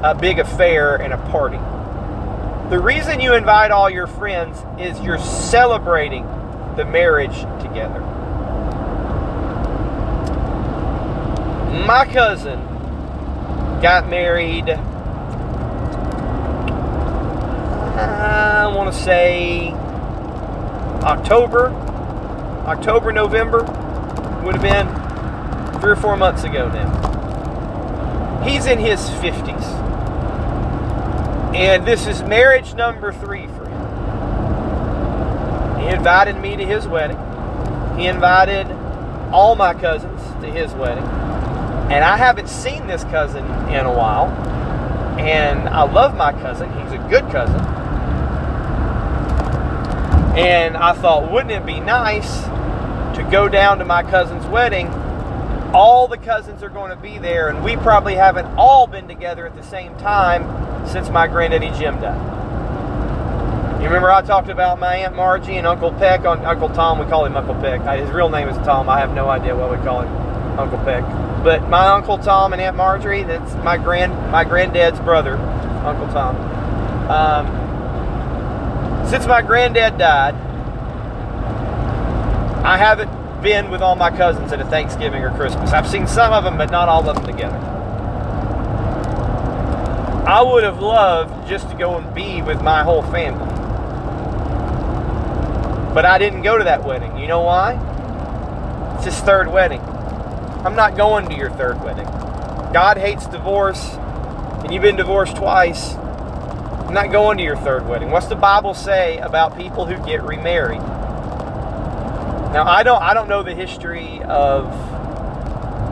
a 0.04 0.14
big 0.18 0.38
affair 0.38 0.96
and 0.96 1.12
a 1.12 1.18
party. 1.30 1.58
The 2.70 2.78
reason 2.78 3.20
you 3.20 3.34
invite 3.34 3.70
all 3.70 3.90
your 3.90 4.06
friends 4.06 4.62
is 4.78 5.00
you're 5.00 5.18
celebrating 5.18 6.24
the 6.76 6.84
marriage 6.84 7.40
together. 7.60 8.00
My 11.86 12.04
cousin 12.12 12.60
got 13.80 14.08
married, 14.08 14.68
I 17.98 18.72
want 18.74 18.92
to 18.92 18.98
say 19.00 19.70
October, 21.02 21.68
October, 22.66 23.12
November, 23.12 23.62
would 24.44 24.56
have 24.56 24.62
been 24.62 25.05
three 25.86 25.92
or 25.92 25.96
four 25.96 26.16
months 26.16 26.42
ago 26.42 26.68
now. 26.68 28.42
He's 28.42 28.66
in 28.66 28.80
his 28.80 28.98
50s. 28.98 29.62
And 31.54 31.86
this 31.86 32.08
is 32.08 32.24
marriage 32.24 32.74
number 32.74 33.12
three 33.12 33.46
for 33.46 33.68
him. 33.68 33.80
He 35.80 35.86
invited 35.86 36.38
me 36.38 36.56
to 36.56 36.64
his 36.64 36.88
wedding. 36.88 37.16
He 37.96 38.08
invited 38.08 38.66
all 39.30 39.54
my 39.54 39.74
cousins 39.74 40.20
to 40.42 40.50
his 40.50 40.72
wedding. 40.72 41.04
And 41.04 42.02
I 42.02 42.16
haven't 42.16 42.48
seen 42.48 42.88
this 42.88 43.04
cousin 43.04 43.44
in 43.68 43.86
a 43.86 43.96
while. 43.96 44.26
And 45.20 45.68
I 45.68 45.84
love 45.84 46.16
my 46.16 46.32
cousin. 46.32 46.68
He's 46.80 46.94
a 46.94 46.98
good 47.08 47.30
cousin. 47.30 47.60
And 50.36 50.76
I 50.76 50.94
thought, 50.94 51.30
wouldn't 51.30 51.52
it 51.52 51.64
be 51.64 51.78
nice 51.78 52.40
to 53.16 53.22
go 53.30 53.48
down 53.48 53.78
to 53.78 53.84
my 53.84 54.02
cousin's 54.02 54.46
wedding? 54.46 54.92
All 55.74 56.08
the 56.08 56.18
cousins 56.18 56.62
are 56.62 56.68
going 56.68 56.90
to 56.90 56.96
be 56.96 57.18
there, 57.18 57.48
and 57.48 57.64
we 57.64 57.76
probably 57.76 58.14
haven't 58.14 58.46
all 58.56 58.86
been 58.86 59.08
together 59.08 59.46
at 59.46 59.54
the 59.54 59.62
same 59.62 59.94
time 59.96 60.86
since 60.86 61.10
my 61.10 61.26
granddaddy 61.26 61.70
Jim 61.78 62.00
died. 62.00 62.36
You 63.80 63.84
remember 63.84 64.10
I 64.10 64.22
talked 64.22 64.48
about 64.48 64.80
my 64.80 64.96
Aunt 64.96 65.14
Margie 65.14 65.56
and 65.56 65.66
Uncle 65.66 65.92
Peck 65.92 66.24
on 66.24 66.44
Uncle 66.44 66.68
Tom. 66.70 66.98
We 66.98 67.04
call 67.06 67.24
him 67.24 67.36
Uncle 67.36 67.54
Peck. 67.56 67.82
His 68.00 68.10
real 68.10 68.28
name 68.28 68.48
is 68.48 68.56
Tom. 68.58 68.88
I 68.88 68.98
have 68.98 69.14
no 69.14 69.28
idea 69.28 69.54
what 69.54 69.70
we 69.70 69.76
call 69.84 70.00
him, 70.00 70.08
Uncle 70.58 70.78
Peck. 70.78 71.04
But 71.44 71.68
my 71.68 71.86
Uncle 71.88 72.18
Tom 72.18 72.52
and 72.52 72.60
Aunt 72.60 72.76
Marjorie, 72.76 73.22
that's 73.22 73.54
my 73.62 73.76
grand 73.76 74.12
my 74.32 74.44
granddad's 74.44 74.98
brother, 75.00 75.36
Uncle 75.36 76.08
Tom. 76.08 76.36
Um, 77.10 77.46
since 79.08 79.26
my 79.26 79.42
granddad 79.42 79.98
died, 79.98 80.34
I 82.64 82.76
haven't 82.76 83.10
been 83.46 83.70
with 83.70 83.80
all 83.80 83.94
my 83.94 84.10
cousins 84.10 84.52
at 84.52 84.60
a 84.60 84.64
Thanksgiving 84.64 85.22
or 85.22 85.30
Christmas. 85.36 85.70
I've 85.70 85.86
seen 85.86 86.08
some 86.08 86.32
of 86.32 86.42
them, 86.42 86.58
but 86.58 86.68
not 86.72 86.88
all 86.88 87.08
of 87.08 87.14
them 87.14 87.24
together. 87.24 87.56
I 90.26 90.42
would 90.42 90.64
have 90.64 90.80
loved 90.80 91.48
just 91.48 91.70
to 91.70 91.76
go 91.76 91.96
and 91.96 92.12
be 92.12 92.42
with 92.42 92.60
my 92.60 92.82
whole 92.82 93.02
family. 93.02 93.46
But 95.94 96.04
I 96.04 96.18
didn't 96.18 96.42
go 96.42 96.58
to 96.58 96.64
that 96.64 96.84
wedding. 96.84 97.16
You 97.18 97.28
know 97.28 97.42
why? 97.42 97.74
It's 98.96 99.04
his 99.04 99.20
third 99.20 99.46
wedding. 99.52 99.80
I'm 99.80 100.74
not 100.74 100.96
going 100.96 101.28
to 101.28 101.36
your 101.36 101.50
third 101.50 101.80
wedding. 101.84 102.06
God 102.72 102.98
hates 102.98 103.28
divorce, 103.28 103.92
and 104.64 104.74
you've 104.74 104.82
been 104.82 104.96
divorced 104.96 105.36
twice. 105.36 105.94
I'm 105.94 106.94
not 106.94 107.12
going 107.12 107.38
to 107.38 107.44
your 107.44 107.56
third 107.58 107.86
wedding. 107.86 108.10
What's 108.10 108.26
the 108.26 108.34
Bible 108.34 108.74
say 108.74 109.18
about 109.18 109.56
people 109.56 109.86
who 109.86 110.04
get 110.04 110.24
remarried? 110.24 110.82
Now 112.52 112.64
I 112.66 112.82
don't 112.82 113.02
I 113.02 113.14
don't 113.14 113.28
know 113.28 113.42
the 113.42 113.54
history 113.54 114.22
of 114.22 114.66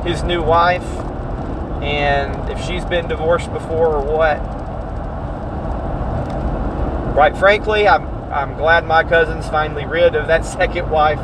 his 0.05 0.23
new 0.23 0.43
wife 0.43 0.85
and 1.83 2.51
if 2.51 2.65
she's 2.65 2.85
been 2.85 3.09
divorced 3.09 3.53
before 3.53 3.97
or 3.97 4.05
what. 4.05 4.39
Right 7.15 7.37
frankly, 7.37 7.87
I'm 7.87 8.07
I'm 8.33 8.57
glad 8.57 8.85
my 8.85 9.05
cousin's 9.05 9.49
finally 9.49 9.87
rid 9.87 10.15
of 10.15 10.27
that 10.27 10.45
second 10.45 10.91
wife. 10.91 11.21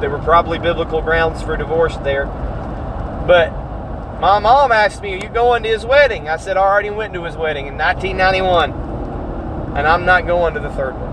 There 0.00 0.10
were 0.10 0.18
probably 0.18 0.58
biblical 0.58 1.00
grounds 1.02 1.42
for 1.42 1.56
divorce 1.56 1.96
there. 1.98 2.26
But 3.26 3.50
my 4.20 4.40
mom 4.40 4.72
asked 4.72 5.02
me, 5.02 5.14
Are 5.14 5.18
you 5.18 5.28
going 5.28 5.62
to 5.62 5.68
his 5.68 5.86
wedding? 5.86 6.28
I 6.28 6.38
said, 6.38 6.56
I 6.56 6.60
already 6.60 6.90
went 6.90 7.14
to 7.14 7.22
his 7.24 7.36
wedding 7.36 7.66
in 7.66 7.76
1991. 7.78 8.72
And 9.76 9.86
I'm 9.86 10.04
not 10.04 10.26
going 10.26 10.54
to 10.54 10.60
the 10.60 10.70
third 10.70 10.94
one. 10.98 11.12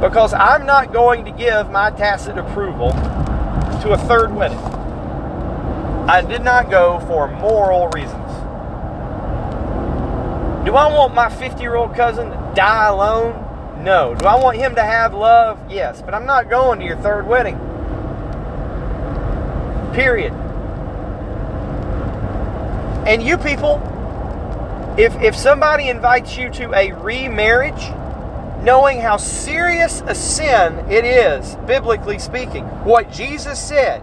Because 0.00 0.32
I'm 0.32 0.64
not 0.64 0.92
going 0.92 1.26
to 1.26 1.30
give 1.30 1.70
my 1.70 1.90
tacit 1.90 2.38
approval 2.38 2.90
to 3.82 3.92
a 3.92 3.98
third 3.98 4.34
wedding. 4.34 4.58
I 6.08 6.22
did 6.22 6.42
not 6.42 6.70
go 6.70 7.00
for 7.00 7.28
moral 7.28 7.88
reasons. 7.88 8.16
Do 10.64 10.74
I 10.74 10.92
want 10.92 11.14
my 11.14 11.28
50 11.28 11.60
year 11.60 11.74
old 11.74 11.94
cousin 11.94 12.30
to 12.30 12.52
die 12.54 12.86
alone? 12.86 13.84
No. 13.84 14.14
Do 14.14 14.26
I 14.26 14.36
want 14.36 14.56
him 14.56 14.74
to 14.74 14.82
have 14.82 15.14
love? 15.14 15.58
Yes. 15.70 16.00
But 16.02 16.14
I'm 16.14 16.26
not 16.26 16.48
going 16.48 16.80
to 16.80 16.84
your 16.84 16.96
third 16.96 17.26
wedding. 17.26 17.56
Period. 19.92 20.32
And 23.06 23.22
you 23.22 23.36
people, 23.38 23.82
if 24.98 25.14
if 25.22 25.34
somebody 25.34 25.88
invites 25.88 26.36
you 26.36 26.50
to 26.50 26.72
a 26.74 26.92
remarriage, 26.92 27.90
knowing 28.62 29.00
how 29.00 29.16
serious 29.16 30.02
a 30.06 30.14
sin 30.14 30.78
it 30.90 31.04
is, 31.04 31.56
biblically 31.66 32.18
speaking, 32.18 32.64
what 32.84 33.10
Jesus 33.10 33.58
said, 33.58 34.02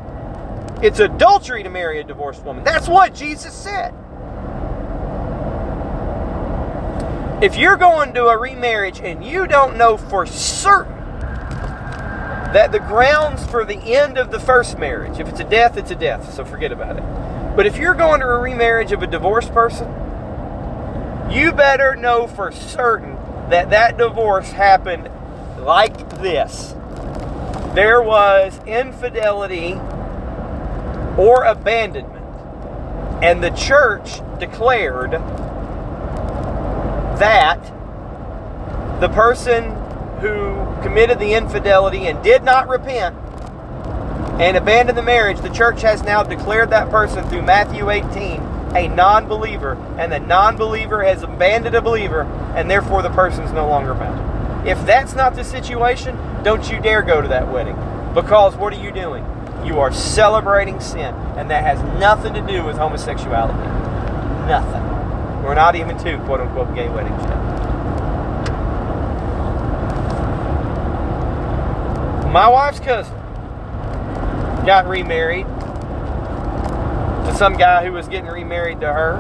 it's 0.82 1.00
adultery 1.00 1.64
to 1.64 1.70
marry 1.70 2.00
a 2.00 2.04
divorced 2.04 2.44
woman. 2.44 2.64
That's 2.64 2.88
what 2.88 3.14
Jesus 3.14 3.54
said. 3.54 3.94
If 7.42 7.56
you're 7.56 7.78
going 7.78 8.14
to 8.16 8.26
a 8.28 8.38
remarriage 8.38 9.00
and 9.00 9.24
you 9.24 9.46
don't 9.46 9.78
know 9.78 9.98
for 9.98 10.26
certain 10.26 10.96
that 12.54 12.72
the 12.72 12.80
grounds 12.80 13.46
for 13.46 13.66
the 13.66 13.78
end 13.78 14.18
of 14.18 14.32
the 14.32 14.40
first 14.40 14.80
marriage, 14.80 15.20
if 15.20 15.28
it's 15.28 15.40
a 15.40 15.44
death, 15.44 15.78
it's 15.78 15.92
a 15.92 15.96
death, 15.96 16.34
so 16.34 16.46
forget 16.46 16.72
about 16.72 16.98
it. 16.98 17.04
But 17.56 17.68
if 17.68 17.78
you're 17.78 17.94
going 17.94 18.22
to 18.22 18.28
a 18.28 18.40
remarriage 18.40 18.92
of 18.92 19.04
a 19.04 19.08
divorced 19.08 19.54
person, 19.54 19.88
you 21.30 21.52
better 21.52 21.96
know 21.96 22.26
for 22.26 22.52
certain 22.52 23.17
that 23.50 23.70
that 23.70 23.98
divorce 23.98 24.52
happened 24.52 25.10
like 25.60 26.10
this. 26.22 26.74
There 27.74 28.02
was 28.02 28.60
infidelity 28.66 29.74
or 31.18 31.44
abandonment, 31.44 32.26
and 33.24 33.44
the 33.44 33.52
church 33.52 34.20
declared 34.40 35.12
that 37.20 37.60
the 39.00 39.10
person 39.10 39.76
who 40.20 40.56
committed 40.82 41.20
the 41.20 41.34
infidelity 41.34 42.08
and 42.08 42.24
did 42.24 42.44
not 42.44 42.68
repent 42.68 43.16
and 44.40 44.58
abandoned 44.58 44.98
the 44.98 45.04
marriage, 45.04 45.40
the 45.40 45.50
church 45.50 45.82
has 45.82 46.04
now 46.04 46.22
declared 46.24 46.70
that 46.70 46.90
person 46.90 47.28
through 47.30 47.42
Matthew 47.42 47.90
18 47.90 48.47
a 48.76 48.88
non 48.88 49.28
believer, 49.28 49.74
and 49.98 50.12
the 50.12 50.20
non 50.20 50.58
believer 50.58 51.04
has 51.04 51.24
abandoned 51.24 51.76
a 51.76 51.82
believer, 51.82 52.24
and 52.56 52.70
therefore 52.70 53.02
the 53.02 53.10
person's 53.10 53.52
no 53.52 53.68
longer 53.68 53.94
bound. 53.94 54.68
If 54.68 54.86
that's 54.86 55.16
not 55.16 55.36
the 55.36 55.44
situation, 55.44 56.18
don't 56.44 56.70
you 56.70 56.80
dare 56.80 57.02
go 57.02 57.22
to 57.22 57.28
that 57.28 57.52
wedding. 57.52 57.76
Because 58.14 58.56
what 58.56 58.74
are 58.74 58.82
you 58.82 58.92
doing? 58.92 59.26
You 59.64 59.80
are 59.80 59.92
celebrating 59.92 60.80
sin, 60.80 61.14
and 61.38 61.50
that 61.50 61.64
has 61.64 61.82
nothing 62.00 62.34
to 62.34 62.42
do 62.42 62.64
with 62.66 62.78
homosexuality. 62.78 63.60
Nothing. 64.48 64.84
We're 65.44 65.56
not 65.56 65.76
even 65.76 65.98
to 66.00 66.18
quote 66.26 66.42
unquote 66.42 66.74
gay 66.76 66.90
weddings 66.90 67.22
yet. 67.22 67.38
My 72.32 72.48
wife's 72.50 72.80
cousin 72.80 73.16
got 74.66 74.86
remarried 74.88 75.46
some 77.36 77.58
guy 77.58 77.86
who 77.86 77.92
was 77.92 78.08
getting 78.08 78.30
remarried 78.30 78.82
to 78.82 78.92
her. 78.92 79.16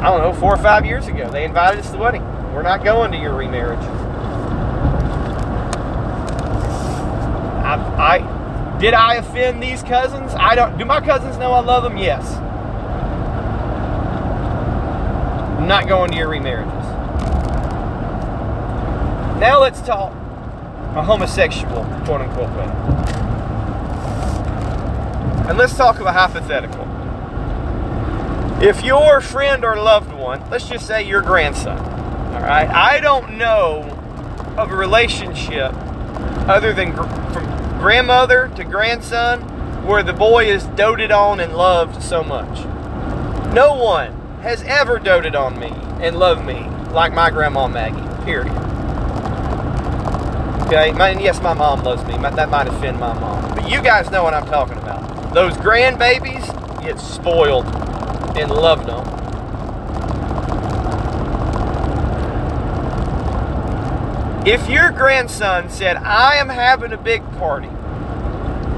I 0.00 0.10
don't 0.10 0.20
know, 0.20 0.32
four 0.32 0.54
or 0.54 0.58
five 0.58 0.84
years 0.84 1.06
ago. 1.08 1.30
They 1.30 1.44
invited 1.44 1.80
us 1.80 1.86
to 1.86 1.92
the 1.92 1.98
wedding. 1.98 2.22
We're 2.52 2.62
not 2.62 2.84
going 2.84 3.12
to 3.12 3.18
your 3.18 3.34
remarriage. 3.34 3.80
I, 7.64 7.74
I 7.98 8.78
did 8.78 8.94
I 8.94 9.14
offend 9.14 9.62
these 9.62 9.82
cousins? 9.82 10.32
I 10.38 10.54
don't. 10.54 10.76
Do 10.78 10.84
my 10.84 11.00
cousins 11.00 11.38
know 11.38 11.52
I 11.52 11.60
love 11.60 11.82
them? 11.82 11.96
Yes. 11.96 12.36
I'm 15.58 15.66
not 15.66 15.88
going 15.88 16.10
to 16.10 16.16
your 16.16 16.28
remarriages. 16.28 16.84
Now 19.40 19.60
let's 19.60 19.80
talk 19.80 20.12
a 20.94 21.02
homosexual, 21.02 21.84
quote 22.04 22.20
unquote, 22.20 22.50
wedding. 22.56 23.25
And 25.48 25.56
let's 25.56 25.76
talk 25.76 26.00
of 26.00 26.06
a 26.06 26.12
hypothetical. 26.12 26.84
If 28.62 28.82
your 28.84 29.20
friend 29.20 29.64
or 29.64 29.76
loved 29.76 30.12
one, 30.12 30.48
let's 30.50 30.68
just 30.68 30.86
say 30.86 31.06
your 31.06 31.22
grandson, 31.22 31.78
all 31.78 32.40
right, 32.40 32.68
I 32.68 33.00
don't 33.00 33.36
know 33.36 33.82
of 34.56 34.70
a 34.70 34.76
relationship 34.76 35.72
other 36.48 36.72
than 36.72 36.92
gr- 36.92 37.02
from 37.32 37.44
grandmother 37.78 38.48
to 38.56 38.64
grandson 38.64 39.40
where 39.86 40.02
the 40.02 40.12
boy 40.12 40.46
is 40.46 40.64
doted 40.68 41.12
on 41.12 41.38
and 41.38 41.54
loved 41.54 42.02
so 42.02 42.24
much. 42.24 42.64
No 43.54 43.74
one 43.74 44.12
has 44.40 44.62
ever 44.62 44.98
doted 44.98 45.34
on 45.34 45.58
me 45.58 45.70
and 46.04 46.18
loved 46.18 46.44
me 46.44 46.66
like 46.92 47.12
my 47.12 47.30
grandma 47.30 47.68
Maggie, 47.68 48.24
period. 48.24 48.52
Okay, 50.66 50.90
my, 50.92 51.10
and 51.10 51.20
yes, 51.20 51.40
my 51.40 51.54
mom 51.54 51.84
loves 51.84 52.04
me. 52.08 52.18
My, 52.18 52.30
that 52.30 52.50
might 52.50 52.66
offend 52.66 52.98
my 52.98 53.12
mom. 53.12 53.54
But 53.54 53.70
you 53.70 53.80
guys 53.80 54.10
know 54.10 54.24
what 54.24 54.34
I'm 54.34 54.46
talking 54.46 54.76
about. 54.78 55.15
Those 55.36 55.52
grandbabies 55.58 56.46
get 56.82 56.98
spoiled 56.98 57.66
and 58.38 58.50
loved 58.50 58.88
on. 58.88 59.06
If 64.46 64.70
your 64.70 64.92
grandson 64.92 65.68
said, 65.68 65.98
I 65.98 66.36
am 66.36 66.48
having 66.48 66.92
a 66.92 66.96
big 66.96 67.22
party, 67.32 67.68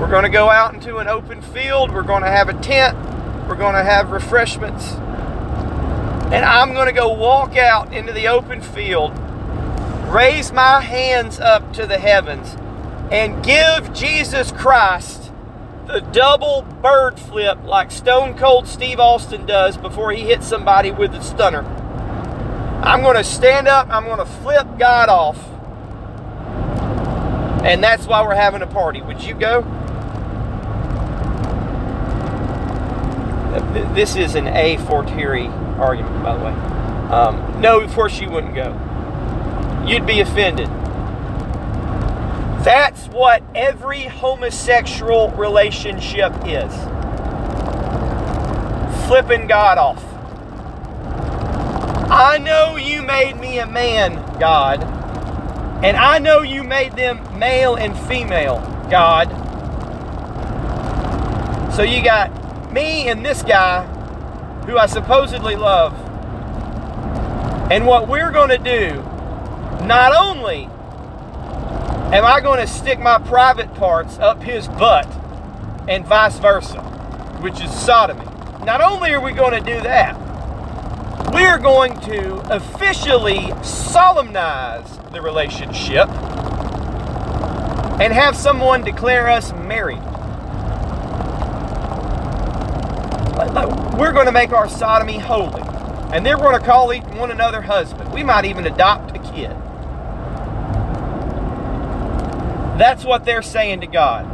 we're 0.01 0.11
going 0.11 0.25
to 0.25 0.29
go 0.29 0.51
out 0.51 0.75
into 0.75 0.97
an 0.97 1.07
open 1.07 1.43
field, 1.43 1.93
we're 1.93 2.03
going 2.03 2.25
to 2.25 2.29
have 2.29 2.49
a 2.49 2.55
tent, 2.55 2.99
we're 3.49 3.55
going 3.55 3.77
to 3.77 3.85
have 3.85 4.11
refreshments, 4.11 4.95
and 6.33 6.45
I'm 6.45 6.75
going 6.75 6.89
to 6.89 6.93
go 6.93 7.13
walk 7.13 7.57
out 7.57 7.93
into 7.93 8.13
the 8.13 8.27
open 8.27 8.63
field, 8.63 9.17
raise 10.09 10.51
my 10.51 10.81
hands 10.81 11.39
up 11.39 11.73
to 11.75 11.87
the 11.87 11.99
heavens, 11.99 12.57
and 13.13 13.45
give 13.45 13.93
Jesus 13.93 14.51
Christ 14.51 15.18
the 15.89 16.01
double 16.13 16.63
bird 16.83 17.19
flip 17.19 17.65
like 17.65 17.91
Stone 17.91 18.37
Cold 18.37 18.69
Steve 18.69 19.01
Austin 19.01 19.47
does 19.47 19.79
before 19.79 20.13
he 20.13 20.23
hits 20.23 20.47
somebody 20.47 20.91
with 20.91 21.13
the 21.13 21.23
stunner. 21.23 21.63
I'm 22.85 23.01
going 23.03 23.17
to 23.17 23.25
stand 23.25 23.67
up, 23.67 23.89
I'm 23.89 24.05
going 24.05 24.19
to 24.19 24.27
flip 24.27 24.67
God 24.79 25.09
off. 25.09 25.43
And 27.65 27.83
that's 27.83 28.07
why 28.07 28.23
we're 28.23 28.35
having 28.35 28.61
a 28.61 28.67
party. 28.67 29.01
Would 29.01 29.23
you 29.23 29.35
go? 29.35 29.63
This 33.95 34.15
is 34.15 34.35
an 34.35 34.47
A 34.49 34.77
fortiori 34.87 35.47
argument, 35.79 36.23
by 36.23 36.37
the 36.37 36.45
way. 36.45 36.53
Um, 37.11 37.61
no, 37.63 37.81
of 37.81 37.93
course 37.95 38.21
you 38.21 38.31
wouldn't 38.31 38.55
go. 38.55 38.77
You'd 39.87 40.07
be 40.07 40.21
offended. 40.21 40.69
That's 42.63 42.98
what 43.13 43.43
every 43.55 44.05
homosexual 44.05 45.31
relationship 45.31 46.33
is 46.47 46.73
flipping 49.07 49.47
God 49.47 49.79
off. 49.79 50.05
I 52.11 52.39
know 52.39 52.77
you 52.77 53.03
made 53.03 53.39
me 53.39 53.59
a 53.59 53.67
man, 53.67 54.15
God, 54.39 54.83
and 55.85 55.97
I 55.97 56.19
know 56.19 56.43
you 56.43 56.63
made 56.63 56.93
them 56.93 57.39
male 57.39 57.77
and 57.77 57.97
female, 58.09 58.59
God. 58.91 59.29
So 61.75 61.83
you 61.83 62.03
got 62.03 62.73
me 62.73 63.09
and 63.09 63.25
this 63.25 63.43
guy 63.43 63.85
who 64.67 64.77
I 64.77 64.87
supposedly 64.87 65.57
love. 65.57 65.95
And 67.71 67.87
what 67.87 68.09
we're 68.09 68.31
going 68.31 68.51
to 68.51 68.59
do, 68.59 69.03
not 69.87 70.13
only 70.15 70.69
am 72.13 72.25
I 72.25 72.41
going 72.41 72.59
to 72.59 72.67
stick 72.67 72.99
my 72.99 73.19
private 73.19 73.75
parts 73.75 74.19
up 74.19 74.43
his 74.43 74.67
butt 74.67 75.07
and 75.89 76.07
vice 76.07 76.39
versa, 76.39 76.81
which 77.41 77.61
is 77.61 77.71
sodomy. 77.71 78.25
Not 78.65 78.81
only 78.81 79.13
are 79.13 79.21
we 79.21 79.33
going 79.33 79.53
to 79.53 79.61
do 79.61 79.81
that, 79.83 80.17
we're 81.33 81.59
going 81.59 82.01
to 82.01 82.37
officially 82.55 83.53
solemnize 83.63 84.99
the 85.13 85.21
relationship 85.21 86.09
and 88.01 88.13
have 88.13 88.37
someone 88.37 88.83
declare 88.83 89.29
us 89.29 89.53
married. 89.53 90.03
We're 93.99 94.13
going 94.13 94.27
to 94.27 94.33
make 94.33 94.53
our 94.53 94.69
sodomy 94.69 95.19
holy. 95.19 95.63
And 96.13 96.25
then 96.25 96.39
we're 96.39 96.49
going 96.49 96.61
to 96.61 96.67
call 96.67 96.93
each 96.95 97.05
one 97.05 97.31
another 97.31 97.61
husband. 97.61 98.13
We 98.13 98.23
might 98.23 98.47
even 98.47 98.67
adopt 98.67 99.15
a 99.15 99.19
kid. 99.19 99.55
That's 102.79 103.05
what 103.05 103.25
they're 103.25 103.43
saying 103.43 103.81
to 103.81 103.87
God. 103.89 104.25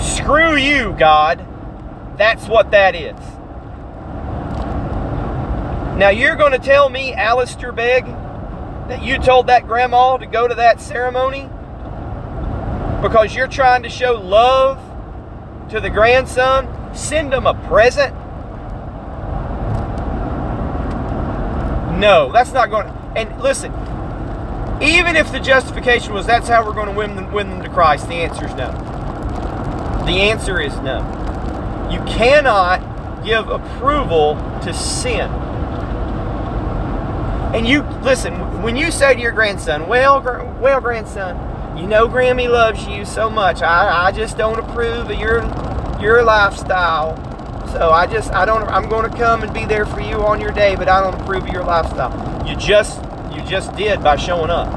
Screw 0.00 0.56
you, 0.56 0.92
God. 0.92 1.44
That's 2.16 2.46
what 2.46 2.70
that 2.70 2.94
is. 2.94 3.18
Now 5.98 6.10
you're 6.10 6.36
going 6.36 6.52
to 6.52 6.58
tell 6.58 6.88
me, 6.88 7.12
Alistair 7.12 7.72
Begg, 7.72 8.06
that 8.06 9.02
you 9.02 9.18
told 9.18 9.48
that 9.48 9.66
grandma 9.66 10.16
to 10.16 10.26
go 10.26 10.46
to 10.46 10.54
that 10.54 10.80
ceremony 10.80 11.48
because 13.02 13.34
you're 13.34 13.48
trying 13.48 13.82
to 13.82 13.88
show 13.88 14.12
love 14.12 14.78
to 15.70 15.80
the 15.80 15.90
grandson? 15.90 16.94
Send 16.94 17.34
him 17.34 17.46
a 17.46 17.54
present? 17.66 18.14
No, 21.98 22.30
that's 22.32 22.52
not 22.52 22.70
going 22.70 22.86
to. 22.86 22.92
And 23.16 23.40
listen, 23.40 23.72
even 24.82 25.16
if 25.16 25.30
the 25.30 25.40
justification 25.40 26.12
was 26.12 26.26
that's 26.26 26.48
how 26.48 26.64
we're 26.64 26.74
going 26.74 26.88
to 26.88 26.92
win 26.92 27.16
them, 27.16 27.32
win 27.32 27.50
them 27.50 27.62
to 27.62 27.68
Christ, 27.68 28.08
the 28.08 28.14
answer 28.14 28.46
is 28.46 28.54
no. 28.54 28.70
The 30.06 30.20
answer 30.20 30.60
is 30.60 30.76
no. 30.78 30.98
You 31.90 32.00
cannot 32.00 33.24
give 33.24 33.48
approval 33.48 34.34
to 34.62 34.74
sin. 34.74 35.30
And 37.54 37.66
you 37.68 37.82
listen 38.02 38.62
when 38.62 38.76
you 38.76 38.90
say 38.90 39.14
to 39.14 39.20
your 39.20 39.32
grandson, 39.32 39.86
"Well, 39.86 40.20
gr- 40.20 40.42
well, 40.60 40.80
grandson, 40.80 41.36
you 41.76 41.86
know 41.86 42.08
Grammy 42.08 42.48
loves 42.48 42.86
you 42.86 43.04
so 43.04 43.28
much. 43.28 43.62
I, 43.62 44.06
I 44.06 44.12
just 44.12 44.38
don't 44.38 44.58
approve 44.58 45.10
of 45.10 45.18
your 45.18 45.42
your 46.00 46.22
lifestyle. 46.22 47.16
So 47.68 47.90
I 47.90 48.06
just 48.06 48.32
I 48.32 48.44
don't 48.44 48.62
I'm 48.68 48.88
going 48.88 49.10
to 49.10 49.16
come 49.16 49.42
and 49.42 49.52
be 49.52 49.64
there 49.64 49.86
for 49.86 50.00
you 50.00 50.16
on 50.24 50.40
your 50.40 50.50
day, 50.50 50.76
but 50.76 50.88
I 50.88 51.00
don't 51.00 51.20
approve 51.20 51.44
of 51.44 51.50
your 51.50 51.64
lifestyle. 51.64 52.12
You 52.46 52.56
just 52.56 53.00
you 53.42 53.48
just 53.48 53.74
did 53.76 54.02
by 54.02 54.16
showing 54.16 54.50
up. 54.50 54.68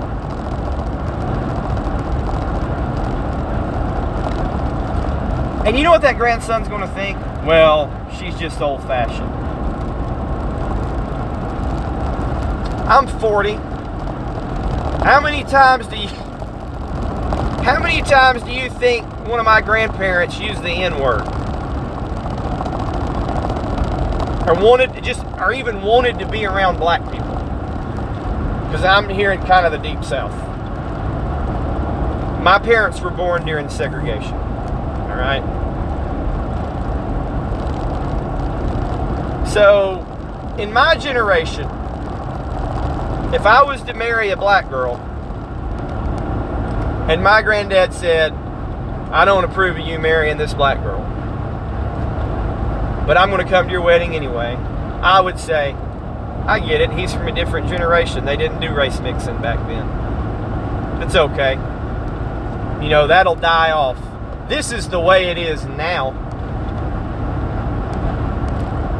And 5.65 5.75
you 5.75 5.83
know 5.83 5.91
what 5.91 6.01
that 6.03 6.17
grandson's 6.17 6.67
going 6.67 6.81
to 6.81 6.87
think? 6.89 7.17
Well, 7.45 7.89
she's 8.19 8.37
just 8.37 8.61
old 8.61 8.81
fashioned. 8.83 9.31
I'm 12.87 13.07
40. 13.19 13.53
How 15.03 15.19
many 15.21 15.43
times 15.43 15.87
do 15.87 15.97
you 15.97 16.07
How 17.63 17.79
many 17.79 18.03
times 18.03 18.43
do 18.43 18.51
you 18.51 18.69
think 18.69 19.07
one 19.27 19.39
of 19.39 19.45
my 19.45 19.59
grandparents 19.61 20.39
used 20.39 20.61
the 20.61 20.69
N-word? 20.69 21.21
Or 24.47 24.53
wanted 24.63 24.93
to 24.93 25.01
just 25.01 25.25
or 25.39 25.51
even 25.51 25.81
wanted 25.81 26.19
to 26.19 26.27
be 26.27 26.45
around 26.45 26.77
black 26.77 27.01
people? 27.11 27.24
Because 28.75 28.87
I'm 28.87 29.07
here 29.07 29.31
in 29.31 29.39
kind 29.43 29.65
of 29.65 29.71
the 29.71 29.77
deep 29.77 30.03
south. 30.03 30.33
My 32.43 32.59
parents 32.61 32.99
were 32.99 33.09
born 33.09 33.45
during 33.45 33.69
segregation. 33.69 34.33
All 34.33 35.15
right. 35.15 35.41
So, 39.47 40.01
in 40.59 40.73
my 40.73 40.97
generation, 40.97 41.63
if 43.33 43.45
I 43.45 43.63
was 43.63 43.81
to 43.83 43.93
marry 43.93 44.31
a 44.31 44.35
black 44.35 44.69
girl, 44.69 44.97
and 47.09 47.23
my 47.23 47.41
granddad 47.43 47.93
said, 47.93 48.33
I 48.33 49.23
don't 49.23 49.45
approve 49.45 49.77
of 49.77 49.87
you 49.87 49.99
marrying 49.99 50.35
this 50.35 50.53
black 50.53 50.83
girl, 50.83 50.99
but 53.07 53.17
I'm 53.17 53.29
going 53.29 53.41
to 53.41 53.49
come 53.49 53.67
to 53.67 53.71
your 53.71 53.83
wedding 53.83 54.17
anyway, 54.17 54.55
I 55.01 55.21
would 55.21 55.39
say, 55.39 55.77
I 56.47 56.59
get 56.59 56.81
it. 56.81 56.91
He's 56.91 57.13
from 57.13 57.27
a 57.27 57.31
different 57.31 57.67
generation. 57.67 58.25
They 58.25 58.37
didn't 58.37 58.59
do 58.59 58.73
race 58.73 58.99
mixing 58.99 59.41
back 59.41 59.57
then. 59.67 61.01
It's 61.01 61.15
okay. 61.15 61.53
You 62.83 62.89
know, 62.89 63.07
that'll 63.07 63.35
die 63.35 63.71
off. 63.71 63.97
This 64.47 64.71
is 64.71 64.89
the 64.89 64.99
way 64.99 65.25
it 65.25 65.37
is 65.37 65.65
now. 65.65 66.11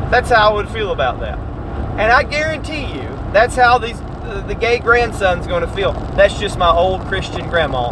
That's 0.10 0.30
how 0.30 0.52
I 0.52 0.54
would 0.54 0.70
feel 0.70 0.92
about 0.92 1.20
that. 1.20 1.38
And 2.00 2.12
I 2.12 2.24
guarantee 2.24 2.86
you, 2.86 3.10
that's 3.32 3.56
how 3.56 3.78
these 3.78 4.00
the 4.48 4.56
gay 4.56 4.80
grandson's 4.80 5.46
going 5.46 5.62
to 5.62 5.68
feel. 5.68 5.94
That's 6.16 6.40
just 6.40 6.58
my 6.58 6.72
old 6.72 7.02
Christian 7.02 7.48
grandma. 7.48 7.90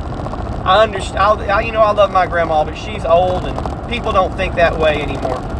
I 0.65 0.81
understand. 0.83 1.19
I, 1.19 1.61
you 1.61 1.71
know, 1.71 1.81
I 1.81 1.91
love 1.91 2.11
my 2.11 2.25
grandma, 2.25 2.63
but 2.63 2.75
she's 2.75 3.05
old, 3.05 3.45
and 3.45 3.89
people 3.89 4.11
don't 4.11 4.35
think 4.35 4.55
that 4.55 4.77
way 4.77 5.01
anymore. 5.01 5.52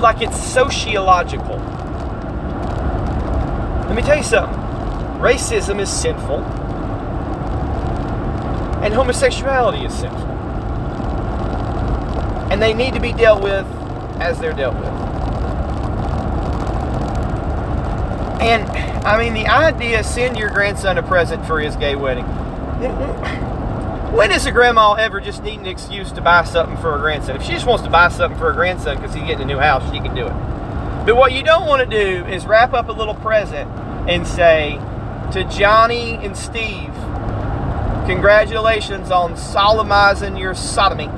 Like 0.00 0.20
it's 0.22 0.36
sociological. 0.36 1.58
Let 3.86 3.96
me 3.96 4.02
tell 4.02 4.16
you 4.16 4.22
something. 4.22 4.58
Racism 5.20 5.80
is 5.80 5.88
sinful, 5.90 6.42
and 8.82 8.92
homosexuality 8.92 9.84
is 9.86 9.94
sinful, 9.94 10.28
and 12.50 12.60
they 12.60 12.74
need 12.74 12.92
to 12.94 13.00
be 13.00 13.12
dealt 13.12 13.42
with 13.42 13.66
as 14.20 14.38
they're 14.38 14.52
dealt 14.52 14.74
with. 14.74 14.86
And 18.42 18.68
I 19.06 19.18
mean, 19.18 19.32
the 19.34 19.46
idea 19.48 20.04
send 20.04 20.36
your 20.36 20.50
grandson 20.50 20.98
a 20.98 21.02
present 21.02 21.46
for 21.46 21.58
his 21.58 21.74
gay 21.76 21.96
wedding. 21.96 22.26
When 24.12 24.30
does 24.30 24.46
a 24.46 24.52
grandma 24.52 24.94
ever 24.94 25.20
just 25.20 25.42
need 25.42 25.58
an 25.58 25.66
excuse 25.66 26.12
to 26.12 26.20
buy 26.20 26.44
something 26.44 26.76
for 26.76 26.92
her 26.92 26.98
grandson? 26.98 27.36
If 27.36 27.42
she 27.42 27.52
just 27.52 27.66
wants 27.66 27.84
to 27.84 27.90
buy 27.90 28.08
something 28.08 28.38
for 28.38 28.46
her 28.46 28.52
grandson 28.52 28.96
because 28.96 29.14
he's 29.14 29.24
getting 29.24 29.42
a 29.42 29.46
new 29.46 29.58
house, 29.58 29.82
she 29.92 30.00
can 30.00 30.14
do 30.14 30.26
it. 30.26 30.32
But 31.04 31.16
what 31.16 31.32
you 31.32 31.42
don't 31.42 31.66
want 31.66 31.88
to 31.88 31.96
do 31.96 32.24
is 32.26 32.46
wrap 32.46 32.72
up 32.72 32.88
a 32.88 32.92
little 32.92 33.14
present 33.14 33.70
and 34.08 34.26
say 34.26 34.80
to 35.32 35.44
Johnny 35.44 36.14
and 36.14 36.36
Steve, 36.36 36.92
congratulations 38.06 39.10
on 39.10 39.36
solemnizing 39.36 40.36
your 40.36 40.54
sodomy. 40.54 41.08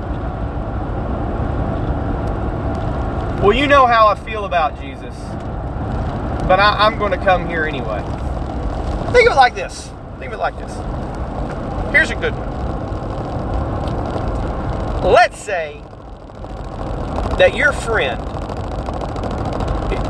Well, 3.41 3.53
you 3.53 3.67
know 3.67 3.85
how 3.85 4.07
I 4.07 4.15
feel 4.15 4.45
about 4.45 4.79
Jesus, 4.81 5.15
but 6.47 6.59
I, 6.59 6.85
am 6.85 6.97
going 6.97 7.11
to 7.11 7.17
come 7.17 7.47
here 7.47 7.63
anyway. 7.63 8.01
Think 9.13 9.29
of 9.29 9.35
it 9.35 9.39
like 9.39 9.55
this. 9.55 9.89
Think 10.17 10.33
of 10.33 10.33
it 10.33 10.39
like 10.39 10.57
this. 10.57 10.73
Here's 11.93 12.11
a 12.11 12.15
good 12.15 12.33
one. 12.35 12.48
Let's 15.03 15.39
say 15.39 15.81
that 17.37 17.55
your 17.55 17.71
friend 17.71 18.21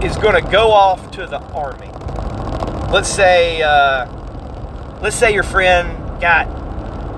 is 0.03 0.17
going 0.17 0.43
to 0.43 0.51
go 0.51 0.71
off 0.71 1.11
to 1.11 1.27
the 1.27 1.39
army. 1.39 1.91
Let's 2.91 3.07
say, 3.07 3.61
uh, 3.61 4.07
let's 5.01 5.15
say 5.15 5.31
your 5.31 5.43
friend 5.43 6.19
got, 6.19 6.47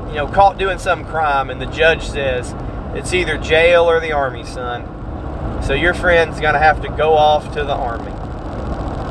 you 0.10 0.16
know, 0.16 0.28
caught 0.28 0.58
doing 0.58 0.80
some 0.80 1.06
crime, 1.06 1.50
and 1.50 1.62
the 1.62 1.66
judge 1.66 2.04
says 2.04 2.54
it's 2.94 3.14
either 3.14 3.38
jail 3.38 3.90
or 3.90 4.02
the 4.02 4.12
army, 4.12 4.44
son. 4.44 5.64
So 5.64 5.74
your 5.74 5.94
friend's 5.94 6.42
going 6.42 6.56
to 6.56 6.60
have 6.60 6.82
to 6.82 6.90
go 6.90 7.14
off 7.14 7.54
to 7.54 7.64
the 7.64 7.74
army. 7.74 8.12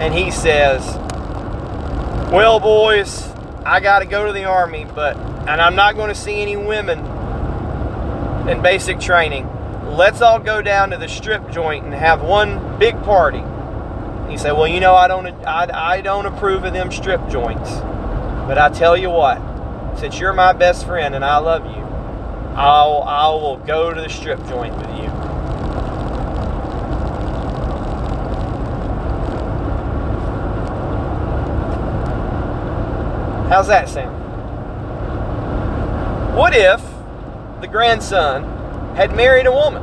And 0.05 0.13
he 0.13 0.31
says, 0.31 0.97
Well, 2.31 2.61
boys, 2.61 3.27
I 3.65 3.81
got 3.81 4.01
to 4.01 4.05
go 4.05 4.27
to 4.27 4.33
the 4.33 4.45
army, 4.45 4.87
but, 4.95 5.17
and 5.17 5.63
I'm 5.63 5.75
not 5.75 5.97
going 5.97 6.09
to 6.09 6.15
see 6.15 6.43
any 6.43 6.59
women 6.59 6.99
in 8.51 8.61
basic 8.61 8.99
training. 8.99 9.49
Let's 9.85 10.21
all 10.21 10.41
go 10.41 10.61
down 10.61 10.91
to 10.91 10.97
the 10.97 11.09
strip 11.09 11.51
joint 11.51 11.85
and 11.85 11.95
have 11.95 12.21
one 12.21 12.79
big 12.79 13.01
party. 13.03 13.39
And 13.39 14.31
he 14.31 14.37
said, 14.37 14.53
Well, 14.53 14.67
you 14.67 14.81
know, 14.81 14.95
I 14.95 15.09
don't, 15.09 15.27
I, 15.47 15.97
I 15.97 16.01
don't 16.01 16.27
approve 16.27 16.65
of 16.65 16.73
them 16.73 16.91
strip 16.91 17.27
joints. 17.29 17.71
But 17.71 18.59
I 18.59 18.69
tell 18.69 18.97
you 18.97 19.11
what, 19.11 19.41
since 19.97 20.19
you're 20.19 20.33
my 20.33 20.53
best 20.53 20.85
friend 20.85 21.15
and 21.15 21.25
I 21.25 21.39
love 21.39 21.65
you, 21.65 21.83
I'll, 22.57 23.05
I 23.07 23.29
will 23.29 23.59
go 23.59 23.95
to 23.95 24.01
the 24.01 24.09
strip 24.09 24.41
joint 24.49 24.77
with 24.77 24.89
you. 24.89 25.09
How's 33.49 33.69
that 33.69 33.89
sound? 33.89 34.17
What 36.37 36.55
if 36.55 36.90
the 37.61 37.69
grandson 37.69 38.45
had 38.97 39.15
married 39.15 39.47
a 39.47 39.53
woman 39.53 39.83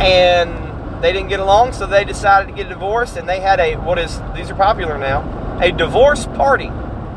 and 0.00 1.02
they 1.02 1.12
didn't 1.12 1.28
get 1.28 1.40
along, 1.40 1.72
so 1.72 1.86
they 1.86 2.04
decided 2.04 2.48
to 2.48 2.54
get 2.54 2.66
a 2.66 2.68
divorce 2.70 3.16
and 3.16 3.28
they 3.28 3.40
had 3.40 3.60
a, 3.60 3.76
what 3.76 3.98
is, 3.98 4.20
these 4.34 4.50
are 4.50 4.54
popular 4.54 4.98
now, 4.98 5.58
a 5.60 5.70
divorce 5.70 6.26
party. 6.26 6.70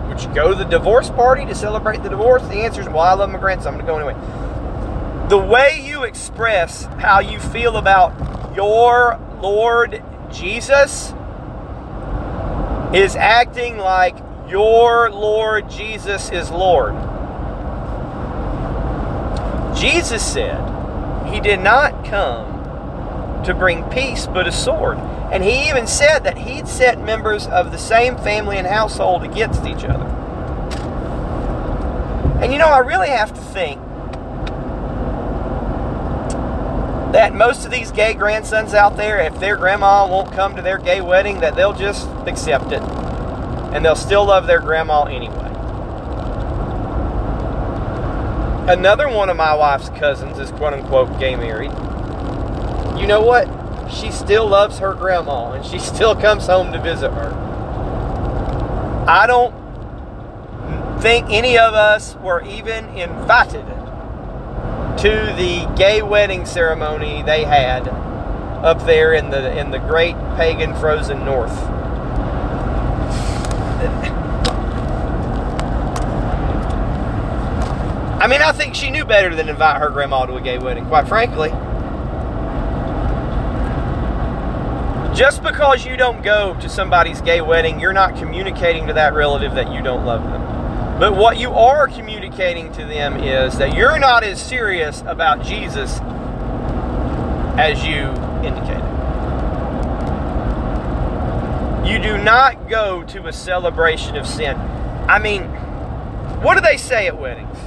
Would 0.07 0.21
you 0.23 0.33
go 0.33 0.49
to 0.49 0.55
the 0.55 0.65
divorce 0.65 1.09
party 1.09 1.45
to 1.45 1.55
celebrate 1.55 2.03
the 2.03 2.09
divorce? 2.09 2.41
The 2.43 2.55
answer 2.55 2.81
is, 2.81 2.87
well, 2.87 2.99
I 2.99 3.13
love 3.13 3.29
my 3.29 3.39
grandson. 3.39 3.75
I'm 3.75 3.85
going 3.85 3.85
to 3.85 4.05
go 4.05 4.09
anyway. 4.09 5.27
The 5.29 5.37
way 5.37 5.81
you 5.85 6.03
express 6.03 6.85
how 6.97 7.19
you 7.19 7.39
feel 7.39 7.77
about 7.77 8.55
your 8.55 9.19
Lord 9.39 10.03
Jesus 10.31 11.13
is 12.93 13.15
acting 13.15 13.77
like 13.77 14.17
your 14.47 15.11
Lord 15.11 15.69
Jesus 15.69 16.31
is 16.31 16.49
Lord. 16.49 16.95
Jesus 19.79 20.25
said 20.25 20.59
he 21.31 21.39
did 21.39 21.61
not 21.61 22.03
come 22.03 23.43
to 23.45 23.53
bring 23.53 23.83
peace 23.89 24.27
but 24.27 24.45
a 24.45 24.51
sword. 24.51 24.97
And 25.31 25.43
he 25.43 25.69
even 25.69 25.87
said 25.87 26.19
that 26.25 26.37
he'd 26.37 26.67
set 26.67 26.99
members 26.99 27.47
of 27.47 27.71
the 27.71 27.77
same 27.77 28.17
family 28.17 28.57
and 28.57 28.67
household 28.67 29.23
against 29.23 29.63
each 29.65 29.85
other. 29.85 30.05
And 32.41 32.51
you 32.51 32.59
know, 32.59 32.67
I 32.67 32.79
really 32.79 33.09
have 33.09 33.33
to 33.33 33.39
think 33.39 33.79
that 37.13 37.33
most 37.33 37.65
of 37.65 37.71
these 37.71 37.91
gay 37.91 38.13
grandsons 38.13 38.73
out 38.73 38.97
there, 38.97 39.19
if 39.19 39.39
their 39.39 39.55
grandma 39.55 40.07
won't 40.07 40.31
come 40.33 40.55
to 40.55 40.61
their 40.61 40.77
gay 40.77 41.01
wedding, 41.01 41.39
that 41.39 41.55
they'll 41.55 41.73
just 41.73 42.07
accept 42.27 42.71
it 42.71 42.81
and 43.73 43.85
they'll 43.85 43.95
still 43.95 44.25
love 44.25 44.45
their 44.45 44.59
grandma 44.59 45.03
anyway. 45.03 45.48
Another 48.69 49.09
one 49.09 49.29
of 49.29 49.35
my 49.35 49.55
wife's 49.55 49.89
cousins 49.89 50.37
is 50.37 50.51
quote 50.51 50.73
unquote 50.73 51.19
gay 51.19 51.35
married. 51.35 51.71
You 53.01 53.07
know 53.07 53.19
what? 53.19 53.49
She 53.91 54.11
still 54.11 54.47
loves 54.47 54.77
her 54.77 54.93
grandma 54.93 55.53
and 55.53 55.65
she 55.65 55.79
still 55.95 56.15
comes 56.15 56.45
home 56.45 56.71
to 56.73 56.79
visit 56.79 57.09
her. 57.09 57.33
I 59.07 59.25
don't 59.25 61.01
think 61.01 61.31
any 61.31 61.57
of 61.57 61.73
us 61.73 62.15
were 62.17 62.43
even 62.43 62.89
invited 62.89 63.65
to 64.99 65.33
the 65.35 65.67
gay 65.75 66.03
wedding 66.03 66.45
ceremony 66.45 67.23
they 67.23 67.45
had 67.45 67.87
up 67.87 68.85
there 68.85 69.13
in 69.13 69.31
the 69.31 69.57
in 69.57 69.71
the 69.71 69.79
great 69.79 70.13
pagan 70.35 70.75
frozen 70.75 71.25
north. 71.25 71.78
Mean, 78.29 78.41
I 78.43 78.51
think 78.51 78.75
she 78.75 78.91
knew 78.91 79.05
better 79.05 79.33
than 79.35 79.49
invite 79.49 79.81
her 79.81 79.89
grandma 79.89 80.27
to 80.27 80.35
a 80.35 80.41
gay 80.41 80.59
wedding, 80.59 80.85
quite 80.85 81.07
frankly. 81.07 81.49
Just 85.17 85.41
because 85.41 85.83
you 85.83 85.97
don't 85.97 86.21
go 86.21 86.53
to 86.61 86.69
somebody's 86.69 87.21
gay 87.21 87.41
wedding, 87.41 87.79
you're 87.79 87.91
not 87.91 88.15
communicating 88.15 88.85
to 88.87 88.93
that 88.93 89.15
relative 89.15 89.55
that 89.55 89.73
you 89.73 89.81
don't 89.81 90.05
love 90.05 90.23
them. 90.23 90.99
But 90.99 91.15
what 91.15 91.39
you 91.39 91.51
are 91.53 91.87
communicating 91.87 92.71
to 92.73 92.85
them 92.85 93.17
is 93.17 93.57
that 93.57 93.73
you're 93.73 93.97
not 93.97 94.23
as 94.23 94.39
serious 94.39 95.01
about 95.07 95.43
Jesus 95.43 95.99
as 97.57 97.83
you 97.83 98.05
indicated. 98.45 98.85
You 101.89 101.97
do 101.97 102.23
not 102.23 102.69
go 102.69 103.03
to 103.05 103.25
a 103.27 103.33
celebration 103.33 104.15
of 104.15 104.27
sin. 104.27 104.55
I 105.09 105.17
mean, 105.17 105.45
what 106.43 106.53
do 106.53 106.61
they 106.61 106.77
say 106.77 107.07
at 107.07 107.19
weddings? 107.19 107.57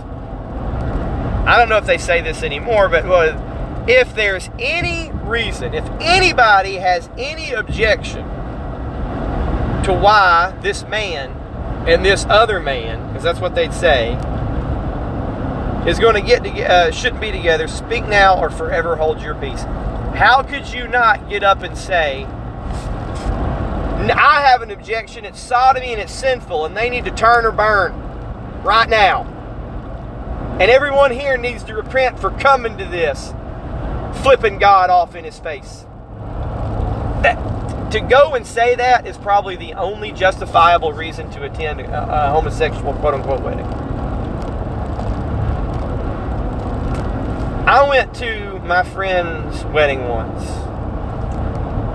I 1.44 1.59
don't 1.59 1.68
know 1.68 1.76
if 1.76 1.87
they 1.87 1.98
say 1.98 2.20
this 2.20 2.42
anymore, 2.42 2.88
but 2.88 3.05
if 3.88 4.14
there's 4.14 4.48
any 4.59 5.11
reason, 5.24 5.74
if 5.74 5.85
anybody 6.00 6.74
has 6.74 7.11
any 7.18 7.52
objection 7.52 8.24
to 9.83 9.92
why 9.92 10.57
this 10.62 10.85
man 10.85 11.31
and 11.88 12.05
this 12.05 12.24
other 12.26 12.61
man, 12.61 13.09
because 13.09 13.24
that's 13.24 13.40
what 13.40 13.57
they'd 13.57 13.74
say, 13.74 14.12
is 15.85 15.98
going 15.98 16.14
to 16.14 16.20
get 16.20 16.44
to, 16.44 16.50
uh, 16.64 16.92
shouldn't 16.92 17.20
be 17.20 17.33
together. 17.33 17.66
Speak 17.66 18.07
now 18.07 18.38
or 18.40 18.48
forever 18.48 18.94
hold 18.94 19.20
your 19.20 19.35
peace. 19.35 19.62
How 20.14 20.44
could 20.44 20.68
you 20.68 20.87
not 20.87 21.28
get 21.28 21.42
up 21.42 21.64
and 21.64 21.76
say, 21.76 22.24
I 24.11 24.42
have 24.42 24.62
an 24.62 24.70
objection, 24.70 25.24
it's 25.24 25.40
sodomy 25.40 25.92
and 25.92 26.00
it's 26.00 26.12
sinful, 26.12 26.66
and 26.66 26.76
they 26.76 26.88
need 26.88 27.05
to 27.07 27.11
turn 27.11 27.44
or 27.44 27.50
burn 27.50 27.92
right 28.62 28.88
now. 28.88 29.32
And 30.62 30.70
everyone 30.70 31.11
here 31.11 31.37
needs 31.37 31.64
to 31.64 31.75
repent 31.75 32.20
for 32.20 32.31
coming 32.31 32.79
to 32.79 32.85
this, 32.85 33.35
flipping 34.22 34.59
God 34.59 34.90
off 34.90 35.16
in 35.16 35.25
his 35.25 35.37
face. 35.40 35.87
That, 37.25 37.90
to 37.90 37.98
go 37.98 38.37
and 38.37 38.46
say 38.46 38.77
that 38.77 39.05
is 39.05 39.18
probably 39.18 39.57
the 39.57 39.75
only 39.75 40.12
justifiable 40.12 40.92
reason 40.92 41.29
to 41.33 41.42
attend 41.42 41.81
a, 41.81 42.29
a 42.29 42.31
homosexual 42.31 42.94
quote 42.94 43.14
unquote 43.14 43.42
wedding. 43.42 43.66
I 47.66 47.85
went 47.88 48.14
to 48.18 48.61
my 48.61 48.85
friend's 48.85 49.64
wedding 49.64 50.07
once. 50.07 50.44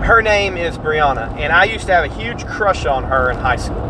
Her 0.06 0.22
name 0.22 0.58
is 0.58 0.78
Brianna, 0.78 1.34
and 1.38 1.54
I 1.54 1.64
used 1.64 1.86
to 1.86 1.94
have 1.94 2.04
a 2.04 2.14
huge 2.14 2.46
crush 2.46 2.86
on 2.86 3.06
her 3.06 3.32
in 3.32 3.38
high 3.38 3.56
school. 3.56 3.88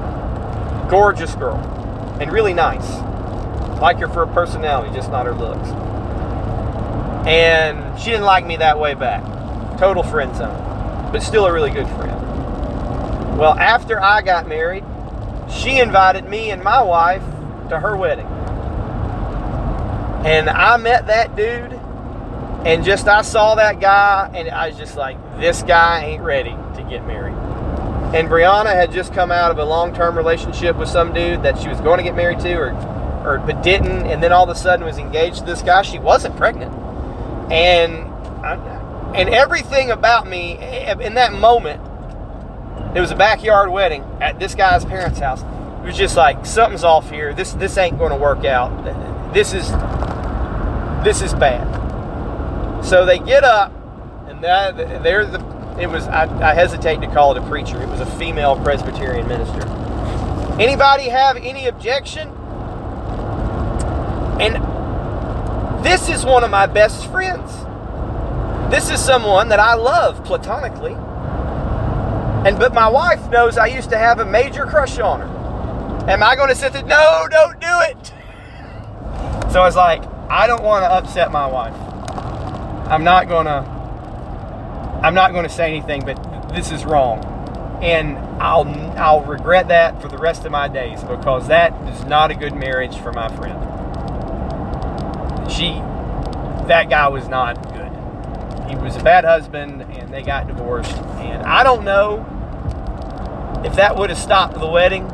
Gorgeous 0.87 1.33
girl, 1.33 1.57
and 2.21 2.31
really 2.31 2.53
nice. 2.53 3.06
Like 3.81 3.99
her 3.99 4.07
for 4.07 4.25
her 4.25 4.33
personality, 4.33 4.93
just 4.93 5.11
not 5.11 5.25
her 5.25 5.33
looks. 5.33 5.67
And 7.27 7.99
she 7.99 8.11
didn't 8.11 8.25
like 8.25 8.45
me 8.45 8.57
that 8.57 8.79
way 8.79 8.93
back. 8.93 9.23
Total 9.77 10.03
friend 10.03 10.35
zone 10.35 10.67
but 11.11 11.23
still 11.23 11.45
a 11.45 11.53
really 11.53 11.71
good 11.71 11.87
friend. 11.87 13.37
Well, 13.37 13.57
after 13.57 14.01
I 14.01 14.21
got 14.21 14.47
married, 14.47 14.83
she 15.49 15.79
invited 15.79 16.25
me 16.25 16.51
and 16.51 16.63
my 16.63 16.81
wife 16.81 17.23
to 17.69 17.79
her 17.79 17.95
wedding. 17.95 18.25
And 20.25 20.49
I 20.49 20.77
met 20.77 21.07
that 21.07 21.35
dude, 21.35 21.73
and 22.65 22.83
just 22.83 23.07
I 23.07 23.21
saw 23.21 23.55
that 23.55 23.79
guy, 23.79 24.29
and 24.33 24.49
I 24.49 24.69
was 24.69 24.77
just 24.77 24.97
like, 24.97 25.17
this 25.39 25.61
guy 25.63 26.03
ain't 26.03 26.23
ready 26.23 26.51
to 26.75 26.85
get 26.89 27.05
married. 27.05 27.35
And 28.13 28.27
Brianna 28.27 28.73
had 28.73 28.91
just 28.91 29.13
come 29.13 29.31
out 29.31 29.51
of 29.51 29.59
a 29.59 29.65
long 29.65 29.93
term 29.93 30.17
relationship 30.17 30.75
with 30.75 30.89
some 30.89 31.13
dude 31.13 31.43
that 31.43 31.59
she 31.59 31.69
was 31.69 31.79
going 31.81 31.97
to 31.97 32.03
get 32.03 32.15
married 32.15 32.39
to, 32.39 32.53
or, 32.55 32.71
or 33.27 33.39
but 33.39 33.61
didn't, 33.61 34.07
and 34.07 34.23
then 34.23 34.31
all 34.31 34.43
of 34.43 34.49
a 34.49 34.55
sudden 34.55 34.85
was 34.85 34.97
engaged 34.97 35.39
to 35.39 35.45
this 35.45 35.61
guy. 35.61 35.81
She 35.81 35.99
wasn't 35.99 36.37
pregnant. 36.37 36.73
And 37.51 38.07
I, 38.45 39.11
and 39.13 39.29
everything 39.29 39.91
about 39.91 40.27
me 40.27 40.57
eh, 40.57 40.95
in 40.99 41.15
that 41.15 41.33
moment, 41.33 41.81
it 42.95 43.01
was 43.01 43.11
a 43.11 43.15
backyard 43.15 43.69
wedding 43.69 44.03
at 44.21 44.39
this 44.39 44.55
guy's 44.55 44.85
parents' 44.85 45.19
house. 45.19 45.41
It 45.41 45.85
was 45.85 45.97
just 45.97 46.15
like 46.15 46.45
something's 46.45 46.83
off 46.83 47.09
here. 47.09 47.33
This 47.33 47.53
this 47.53 47.77
ain't 47.77 47.97
going 47.97 48.11
to 48.11 48.17
work 48.17 48.45
out. 48.45 49.33
This 49.33 49.53
is 49.53 49.69
this 51.03 51.21
is 51.21 51.33
bad. 51.33 51.65
So 52.83 53.05
they 53.05 53.19
get 53.19 53.43
up, 53.43 53.73
and 54.27 54.41
that 54.43 55.03
they're 55.03 55.25
the. 55.25 55.45
It 55.79 55.87
was 55.87 56.07
I, 56.07 56.23
I 56.41 56.53
hesitate 56.53 57.01
to 57.01 57.07
call 57.07 57.35
it 57.35 57.43
a 57.43 57.47
preacher. 57.47 57.81
It 57.81 57.89
was 57.89 57.99
a 57.99 58.05
female 58.05 58.55
Presbyterian 58.63 59.27
minister. 59.27 59.67
Anybody 60.59 61.03
have 61.03 61.37
any 61.37 61.67
objection? 61.67 62.36
And 64.39 65.83
this 65.83 66.09
is 66.09 66.25
one 66.25 66.43
of 66.43 66.51
my 66.51 66.65
best 66.65 67.07
friends. 67.07 67.51
This 68.71 68.89
is 68.89 69.03
someone 69.03 69.49
that 69.49 69.59
I 69.59 69.75
love 69.75 70.23
platonically. 70.25 70.93
And 72.47 72.59
but 72.59 72.73
my 72.73 72.87
wife 72.87 73.29
knows 73.29 73.57
I 73.57 73.67
used 73.67 73.89
to 73.91 73.97
have 73.97 74.19
a 74.19 74.25
major 74.25 74.65
crush 74.65 74.99
on 74.99 75.21
her. 75.21 76.09
Am 76.09 76.23
I 76.23 76.35
going 76.35 76.49
to 76.49 76.55
sit 76.55 76.73
there? 76.73 76.83
No, 76.83 77.27
don't 77.29 77.59
do 77.59 77.67
it. 77.81 78.13
So 79.51 79.61
I 79.61 79.65
was 79.65 79.77
like, 79.77 80.03
I 80.29 80.45
don't 80.45 80.61
want 80.61 80.83
to 80.83 80.91
upset 80.91 81.31
my 81.31 81.47
wife. 81.47 81.73
I'm 82.91 83.05
not 83.05 83.29
going 83.29 83.45
to 83.45 83.61
I'm 85.01 85.13
not 85.13 85.31
going 85.31 85.43
to 85.43 85.49
say 85.49 85.69
anything, 85.69 86.03
but 86.05 86.15
this 86.49 86.71
is 86.71 86.83
wrong. 86.83 87.23
And 87.81 88.17
I'll 88.41 88.67
I'll 88.97 89.21
regret 89.21 89.67
that 89.69 90.01
for 90.01 90.07
the 90.09 90.17
rest 90.17 90.45
of 90.45 90.51
my 90.51 90.67
days 90.67 91.03
because 91.03 91.47
that 91.47 91.73
is 91.87 92.03
not 92.05 92.29
a 92.29 92.35
good 92.35 92.55
marriage 92.55 92.97
for 92.97 93.13
my 93.13 93.29
friend. 93.35 93.66
She 95.49 95.81
that 96.67 96.89
guy 96.89 97.07
was 97.07 97.27
not 97.27 97.55
good. 97.73 98.69
he 98.69 98.75
was 98.75 98.97
a 98.97 99.03
bad 99.03 99.23
husband 99.23 99.81
and 99.81 100.13
they 100.13 100.21
got 100.21 100.47
divorced. 100.47 100.97
And 101.19 101.43
I 101.43 101.63
don't 101.63 101.85
know 101.85 102.25
if 103.63 103.75
that 103.75 103.95
would 103.95 104.09
have 104.09 104.19
stopped 104.19 104.59
the 104.59 104.67
wedding, 104.67 105.07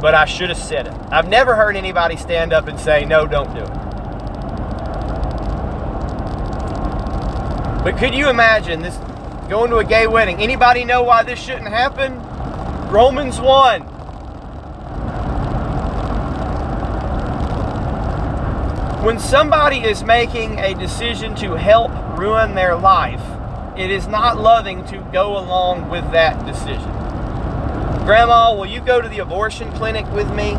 but 0.00 0.14
I 0.14 0.24
should 0.24 0.48
have 0.48 0.58
said 0.58 0.86
it. 0.86 0.94
I've 1.10 1.28
never 1.28 1.54
heard 1.54 1.76
anybody 1.76 2.16
stand 2.16 2.52
up 2.52 2.66
and 2.66 2.80
say, 2.80 3.04
no, 3.04 3.26
don't 3.26 3.54
do 3.54 3.60
it. 3.60 3.80
But 7.84 7.96
could 7.98 8.14
you 8.14 8.28
imagine 8.28 8.82
this 8.82 8.96
going 9.48 9.70
to 9.70 9.78
a 9.78 9.84
gay 9.84 10.06
wedding? 10.06 10.40
Anybody 10.40 10.84
know 10.84 11.02
why 11.02 11.22
this 11.22 11.38
shouldn't 11.40 11.68
happen? 11.68 12.20
Romans 12.90 13.40
1. 13.40 13.89
When 19.02 19.18
somebody 19.18 19.78
is 19.78 20.04
making 20.04 20.58
a 20.58 20.74
decision 20.74 21.34
to 21.36 21.54
help 21.54 21.90
ruin 22.18 22.54
their 22.54 22.76
life, 22.76 23.22
it 23.74 23.90
is 23.90 24.06
not 24.06 24.38
loving 24.38 24.84
to 24.88 24.98
go 25.10 25.38
along 25.38 25.88
with 25.88 26.04
that 26.12 26.44
decision. 26.44 26.90
Grandma, 28.04 28.54
will 28.54 28.66
you 28.66 28.82
go 28.82 29.00
to 29.00 29.08
the 29.08 29.20
abortion 29.20 29.72
clinic 29.72 30.06
with 30.12 30.30
me? 30.34 30.50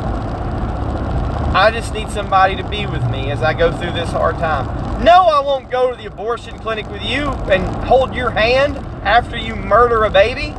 I 1.54 1.70
just 1.72 1.94
need 1.94 2.10
somebody 2.10 2.56
to 2.56 2.68
be 2.68 2.88
with 2.88 3.08
me 3.12 3.30
as 3.30 3.44
I 3.44 3.54
go 3.54 3.72
through 3.72 3.92
this 3.92 4.10
hard 4.10 4.38
time. 4.38 5.04
No, 5.04 5.28
I 5.28 5.40
won't 5.42 5.70
go 5.70 5.92
to 5.92 5.96
the 5.96 6.08
abortion 6.08 6.58
clinic 6.58 6.90
with 6.90 7.04
you 7.04 7.28
and 7.52 7.64
hold 7.86 8.16
your 8.16 8.32
hand 8.32 8.78
after 9.06 9.38
you 9.38 9.56
murder 9.56 10.04
a 10.06 10.10
baby. 10.10 10.56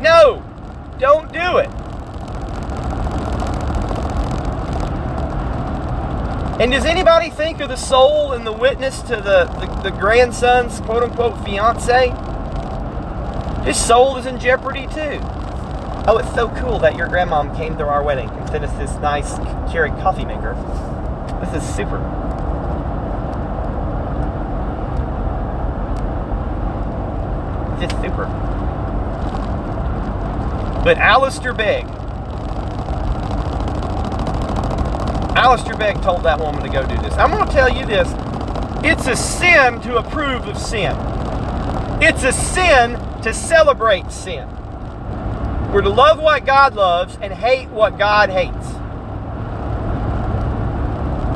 No, 0.00 0.44
don't 0.98 1.32
do 1.32 1.56
it. 1.56 1.70
And 6.58 6.72
does 6.72 6.86
anybody 6.86 7.28
think 7.28 7.60
of 7.60 7.68
the 7.68 7.76
soul 7.76 8.32
and 8.32 8.46
the 8.46 8.52
witness 8.52 9.02
to 9.02 9.16
the, 9.16 9.44
the, 9.44 9.90
the 9.90 9.90
grandson's 9.90 10.80
quote 10.80 11.02
unquote 11.02 11.44
fiance? 11.44 12.08
His 13.66 13.76
soul 13.76 14.16
is 14.16 14.24
in 14.24 14.40
jeopardy 14.40 14.86
too. 14.86 15.20
Oh, 16.08 16.16
it's 16.18 16.34
so 16.34 16.48
cool 16.56 16.78
that 16.78 16.96
your 16.96 17.08
grandmom 17.08 17.54
came 17.56 17.76
to 17.76 17.84
our 17.84 18.02
wedding 18.02 18.30
and 18.30 18.48
sent 18.48 18.64
us 18.64 18.72
this 18.78 18.90
nice 19.00 19.34
Keurig 19.70 20.00
coffee 20.00 20.24
maker. 20.24 20.54
This 21.44 21.62
is 21.62 21.74
super. 21.74 21.98
Just 27.78 28.00
super. 28.00 28.24
But 30.82 30.96
Alistair 30.96 31.52
Begg, 31.52 31.84
Alistair 35.36 35.76
Begg 35.76 36.00
told 36.00 36.22
that 36.22 36.40
woman 36.40 36.62
to 36.62 36.68
go 36.70 36.86
do 36.86 36.96
this. 37.02 37.12
I'm 37.14 37.30
going 37.30 37.46
to 37.46 37.52
tell 37.52 37.68
you 37.68 37.84
this 37.84 38.08
it's 38.82 39.06
a 39.06 39.14
sin 39.14 39.82
to 39.82 39.98
approve 39.98 40.48
of 40.48 40.56
sin, 40.56 40.96
it's 42.02 42.24
a 42.24 42.32
sin 42.32 42.94
to 43.22 43.34
celebrate 43.34 44.10
sin. 44.10 44.48
We're 45.72 45.82
to 45.82 45.90
love 45.90 46.18
what 46.18 46.46
God 46.46 46.74
loves 46.74 47.18
and 47.20 47.34
hate 47.34 47.68
what 47.68 47.98
God 47.98 48.30
hates. 48.30 48.66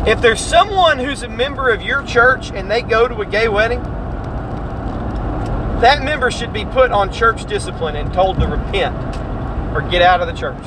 If 0.09 0.23
there's 0.23 0.41
someone 0.41 0.99
who's 0.99 1.23
a 1.23 1.29
member 1.29 1.69
of 1.69 1.83
your 1.83 2.03
church 2.05 2.51
and 2.53 2.71
they 2.71 2.81
go 2.81 3.07
to 3.07 3.21
a 3.21 3.27
gay 3.27 3.49
wedding, 3.49 3.83
that 5.83 6.03
member 6.03 6.31
should 6.31 6.55
be 6.55 6.65
put 6.65 6.91
on 6.91 7.13
church 7.13 7.45
discipline 7.45 7.97
and 7.97 8.11
told 8.15 8.41
to 8.41 8.47
repent 8.47 8.97
or 9.75 9.83
get 9.91 10.01
out 10.01 10.23
of 10.23 10.27
the 10.27 10.33
church. 10.33 10.63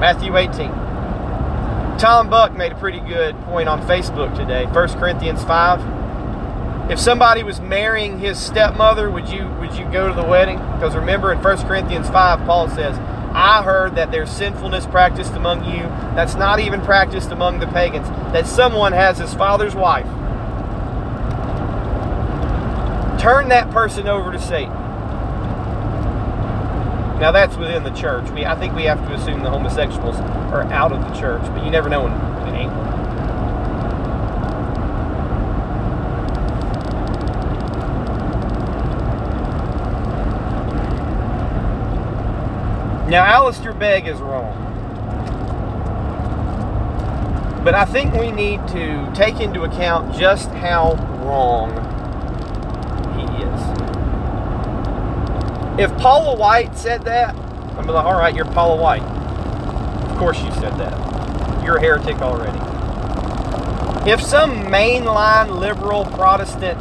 Matthew 0.00 0.34
18. 0.34 0.79
Tom 2.00 2.30
Buck 2.30 2.56
made 2.56 2.72
a 2.72 2.76
pretty 2.76 3.00
good 3.00 3.38
point 3.42 3.68
on 3.68 3.82
Facebook 3.82 4.34
today. 4.34 4.64
1 4.64 4.88
Corinthians 4.98 5.44
5. 5.44 6.90
If 6.90 6.98
somebody 6.98 7.42
was 7.42 7.60
marrying 7.60 8.18
his 8.18 8.38
stepmother, 8.38 9.10
would 9.10 9.28
you 9.28 9.46
would 9.60 9.74
you 9.74 9.84
go 9.92 10.08
to 10.08 10.14
the 10.14 10.26
wedding? 10.26 10.56
Because 10.56 10.96
remember 10.96 11.30
in 11.30 11.42
1 11.42 11.58
Corinthians 11.66 12.08
5, 12.08 12.46
Paul 12.46 12.70
says, 12.70 12.96
I 13.34 13.62
heard 13.62 13.96
that 13.96 14.10
there's 14.10 14.30
sinfulness 14.30 14.86
practiced 14.86 15.34
among 15.34 15.66
you 15.66 15.82
that's 16.16 16.36
not 16.36 16.58
even 16.58 16.80
practiced 16.80 17.32
among 17.32 17.60
the 17.60 17.66
pagans, 17.66 18.08
that 18.32 18.46
someone 18.46 18.94
has 18.94 19.18
his 19.18 19.34
father's 19.34 19.74
wife. 19.74 20.06
Turn 23.20 23.50
that 23.50 23.70
person 23.72 24.08
over 24.08 24.32
to 24.32 24.40
Satan. 24.40 24.79
Now 27.20 27.30
that's 27.32 27.54
within 27.56 27.84
the 27.84 27.90
church. 27.90 28.30
We, 28.30 28.46
I 28.46 28.54
think 28.54 28.74
we 28.74 28.84
have 28.84 28.98
to 29.06 29.14
assume 29.14 29.42
the 29.42 29.50
homosexuals 29.50 30.16
are 30.16 30.62
out 30.72 30.90
of 30.90 31.02
the 31.02 31.20
church, 31.20 31.42
but 31.52 31.62
you 31.62 31.70
never 31.70 31.90
know 31.90 32.06
in, 32.06 32.12
in 32.48 32.54
England. 32.62 33.00
Now, 43.10 43.24
Alistair 43.24 43.72
Begg 43.74 44.06
is 44.06 44.18
wrong. 44.20 44.56
But 47.64 47.74
I 47.74 47.84
think 47.84 48.14
we 48.14 48.30
need 48.30 48.66
to 48.68 49.12
take 49.14 49.40
into 49.40 49.64
account 49.64 50.16
just 50.16 50.48
how 50.50 50.94
wrong 51.24 51.72
he 53.18 53.24
is. 53.42 53.80
If 55.80 55.96
Paula 55.96 56.36
White 56.36 56.76
said 56.76 57.04
that, 57.06 57.34
I'm 57.34 57.86
like, 57.86 58.04
all 58.04 58.18
right, 58.18 58.36
you're 58.36 58.44
Paula 58.44 58.76
White. 58.76 59.00
Of 59.00 60.18
course 60.18 60.38
you 60.42 60.52
said 60.52 60.76
that. 60.76 61.64
You're 61.64 61.78
a 61.78 61.80
heretic 61.80 62.20
already. 62.20 62.58
If 64.10 64.20
some 64.20 64.66
mainline 64.66 65.58
liberal 65.58 66.04
Protestant 66.04 66.78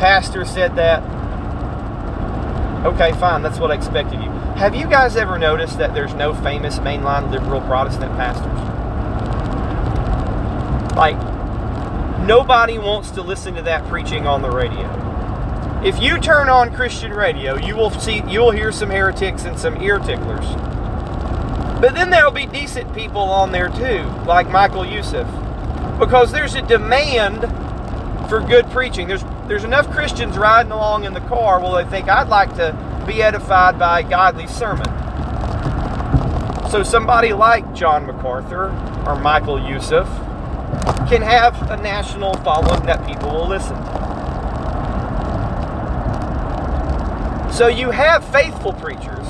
pastor 0.00 0.44
said 0.44 0.74
that, 0.74 1.04
okay, 2.84 3.12
fine, 3.20 3.42
that's 3.42 3.60
what 3.60 3.70
I 3.70 3.74
expected 3.74 4.18
of 4.18 4.24
you. 4.24 4.30
Have 4.56 4.74
you 4.74 4.88
guys 4.88 5.14
ever 5.16 5.38
noticed 5.38 5.78
that 5.78 5.94
there's 5.94 6.14
no 6.14 6.34
famous 6.34 6.80
mainline 6.80 7.30
liberal 7.30 7.60
Protestant 7.60 8.10
pastors? 8.16 8.58
Like, 10.96 11.16
nobody 12.26 12.78
wants 12.78 13.12
to 13.12 13.22
listen 13.22 13.54
to 13.54 13.62
that 13.62 13.86
preaching 13.86 14.26
on 14.26 14.42
the 14.42 14.50
radio. 14.50 15.11
If 15.84 16.00
you 16.00 16.18
turn 16.18 16.48
on 16.48 16.72
Christian 16.72 17.12
radio, 17.12 17.56
you 17.56 17.74
will 17.74 17.90
see 17.90 18.22
you 18.28 18.38
will 18.38 18.52
hear 18.52 18.70
some 18.70 18.88
heretics 18.88 19.46
and 19.46 19.58
some 19.58 19.82
ear 19.82 19.98
ticklers. 19.98 20.46
But 21.80 21.94
then 21.94 22.08
there'll 22.08 22.30
be 22.30 22.46
decent 22.46 22.94
people 22.94 23.22
on 23.22 23.50
there 23.50 23.68
too, 23.68 24.04
like 24.24 24.48
Michael 24.48 24.86
Youssef. 24.86 25.26
Because 25.98 26.30
there's 26.30 26.54
a 26.54 26.62
demand 26.62 27.40
for 28.28 28.40
good 28.40 28.70
preaching. 28.70 29.08
There's 29.08 29.24
there's 29.48 29.64
enough 29.64 29.90
Christians 29.90 30.38
riding 30.38 30.70
along 30.70 31.02
in 31.02 31.14
the 31.14 31.20
car, 31.22 31.58
well 31.60 31.74
they 31.74 31.90
think 31.90 32.08
I'd 32.08 32.28
like 32.28 32.54
to 32.54 33.04
be 33.04 33.20
edified 33.20 33.76
by 33.76 34.00
a 34.00 34.08
godly 34.08 34.46
sermon. 34.46 34.86
So 36.70 36.84
somebody 36.84 37.32
like 37.32 37.74
John 37.74 38.06
MacArthur 38.06 38.68
or 39.04 39.16
Michael 39.16 39.58
Youssef 39.58 40.06
can 41.08 41.22
have 41.22 41.60
a 41.72 41.76
national 41.76 42.34
following 42.34 42.86
that 42.86 43.04
people 43.04 43.30
will 43.30 43.48
listen 43.48 43.74
to. 43.74 44.01
So 47.52 47.68
you 47.68 47.90
have 47.90 48.24
faithful 48.32 48.72
preachers. 48.72 49.26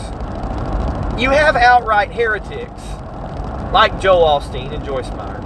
You 1.21 1.31
have 1.31 1.57
outright 1.57 2.13
heretics 2.13 2.83
like 3.73 4.01
Joel 4.01 4.41
Osteen 4.41 4.73
and 4.73 4.85
Joyce 4.85 5.11
Meyer. 5.11 5.41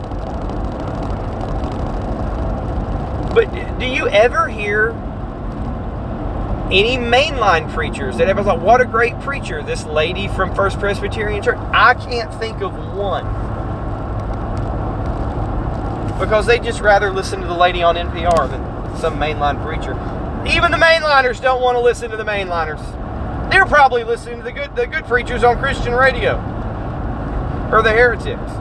But 3.34 3.78
do 3.78 3.86
you 3.86 4.08
ever 4.08 4.48
hear 4.48 4.90
any 6.70 6.96
mainline 6.96 7.72
preachers 7.72 8.16
that 8.16 8.28
everyone's 8.28 8.58
like, 8.58 8.66
what 8.66 8.80
a 8.80 8.84
great 8.84 9.18
preacher, 9.20 9.62
this 9.62 9.84
lady 9.84 10.26
from 10.26 10.54
First 10.54 10.80
Presbyterian 10.80 11.42
Church. 11.42 11.58
I 11.72 11.94
can't 11.94 12.32
think 12.34 12.60
of 12.60 12.72
one. 12.96 13.24
Because 16.18 16.46
they 16.46 16.58
just 16.58 16.80
rather 16.80 17.12
listen 17.12 17.40
to 17.40 17.46
the 17.46 17.54
lady 17.54 17.82
on 17.82 17.94
NPR 17.94 18.50
than 18.50 18.96
some 18.98 19.16
mainline 19.16 19.62
preacher. 19.64 19.94
Even 20.48 20.70
the 20.70 20.76
mainliners 20.76 21.40
don't 21.40 21.60
want 21.60 21.76
to 21.76 21.80
listen 21.80 22.10
to 22.10 22.16
the 22.16 22.24
mainliners. 22.24 22.80
They're 23.50 23.66
probably 23.66 24.04
listening 24.04 24.38
to 24.38 24.42
the 24.42 24.52
good 24.52 24.74
the 24.76 24.86
good 24.86 25.04
preachers 25.04 25.44
on 25.44 25.58
Christian 25.58 25.92
radio. 25.92 26.36
Or 27.72 27.82
the 27.82 27.90
heretics. 27.90 28.52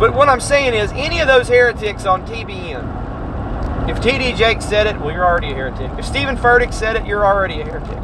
But 0.00 0.14
what 0.14 0.28
I'm 0.28 0.40
saying 0.40 0.74
is 0.74 0.92
any 0.92 1.20
of 1.20 1.28
those 1.28 1.48
heretics 1.48 2.06
on 2.06 2.26
TBN, 2.26 3.90
if 3.90 4.00
T.D. 4.00 4.32
Jakes 4.34 4.64
said 4.64 4.86
it, 4.86 4.98
well, 5.00 5.12
you're 5.12 5.26
already 5.26 5.50
a 5.50 5.54
heretic. 5.54 5.90
If 5.98 6.04
Steven 6.04 6.36
Furtick 6.36 6.72
said 6.72 6.96
it, 6.96 7.04
you're 7.04 7.26
already 7.26 7.60
a 7.60 7.64
heretic. 7.64 7.98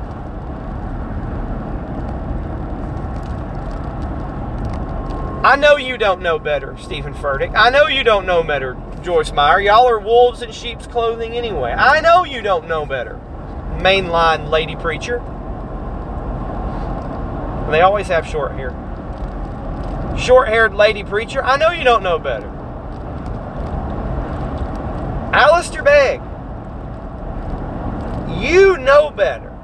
I 5.44 5.54
know 5.56 5.76
you 5.76 5.96
don't 5.96 6.20
know 6.20 6.38
better, 6.40 6.76
Steven 6.76 7.14
Furtick. 7.14 7.54
I 7.54 7.70
know 7.70 7.86
you 7.86 8.02
don't 8.02 8.26
know 8.26 8.42
better, 8.42 8.74
Joyce 9.06 9.30
Meyer. 9.30 9.60
Y'all 9.60 9.88
are 9.88 10.00
wolves 10.00 10.42
in 10.42 10.50
sheep's 10.50 10.88
clothing 10.88 11.36
anyway. 11.36 11.70
I 11.70 12.00
know 12.00 12.24
you 12.24 12.42
don't 12.42 12.66
know 12.66 12.84
better, 12.84 13.14
mainline 13.78 14.50
lady 14.50 14.74
preacher. 14.74 15.18
They 17.70 17.82
always 17.82 18.08
have 18.08 18.26
short 18.26 18.50
hair. 18.54 18.70
Short 20.18 20.48
haired 20.48 20.74
lady 20.74 21.04
preacher. 21.04 21.40
I 21.40 21.56
know 21.56 21.70
you 21.70 21.84
don't 21.84 22.02
know 22.02 22.18
better. 22.18 22.48
Alistair 25.32 25.84
Begg, 25.84 26.20
you 28.42 28.76
know 28.76 29.10
better. 29.10 29.56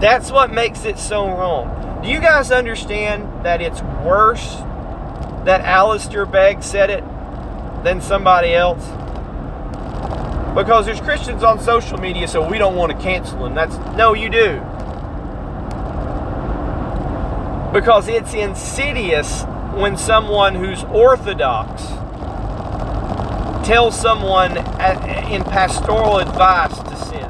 That's 0.00 0.30
what 0.30 0.50
makes 0.50 0.86
it 0.86 0.98
so 0.98 1.28
wrong. 1.28 2.00
Do 2.02 2.08
you 2.08 2.20
guys 2.20 2.50
understand 2.50 3.44
that 3.44 3.60
it's 3.60 3.82
worse 3.82 4.56
that 5.44 5.60
Alistair 5.60 6.24
Begg 6.24 6.62
said 6.62 6.88
it 6.88 7.04
than 7.84 8.00
somebody 8.00 8.54
else? 8.54 8.84
Because 10.54 10.86
there's 10.86 11.00
Christians 11.00 11.44
on 11.44 11.60
social 11.60 11.98
media, 11.98 12.26
so 12.26 12.46
we 12.48 12.58
don't 12.58 12.74
want 12.74 12.90
to 12.90 12.98
cancel 12.98 13.44
them. 13.44 13.54
That's 13.54 13.76
no, 13.96 14.14
you 14.14 14.28
do. 14.28 14.60
Because 17.72 18.08
it's 18.08 18.34
insidious 18.34 19.44
when 19.74 19.96
someone 19.96 20.54
who's 20.54 20.82
orthodox 20.84 21.82
tell 23.68 23.92
someone 23.92 24.56
eh, 24.56 24.98
eh, 25.02 25.34
in 25.34 25.44
pastoral 25.44 26.18
advice 26.18 26.76
to 26.78 26.96
sin. 26.96 27.28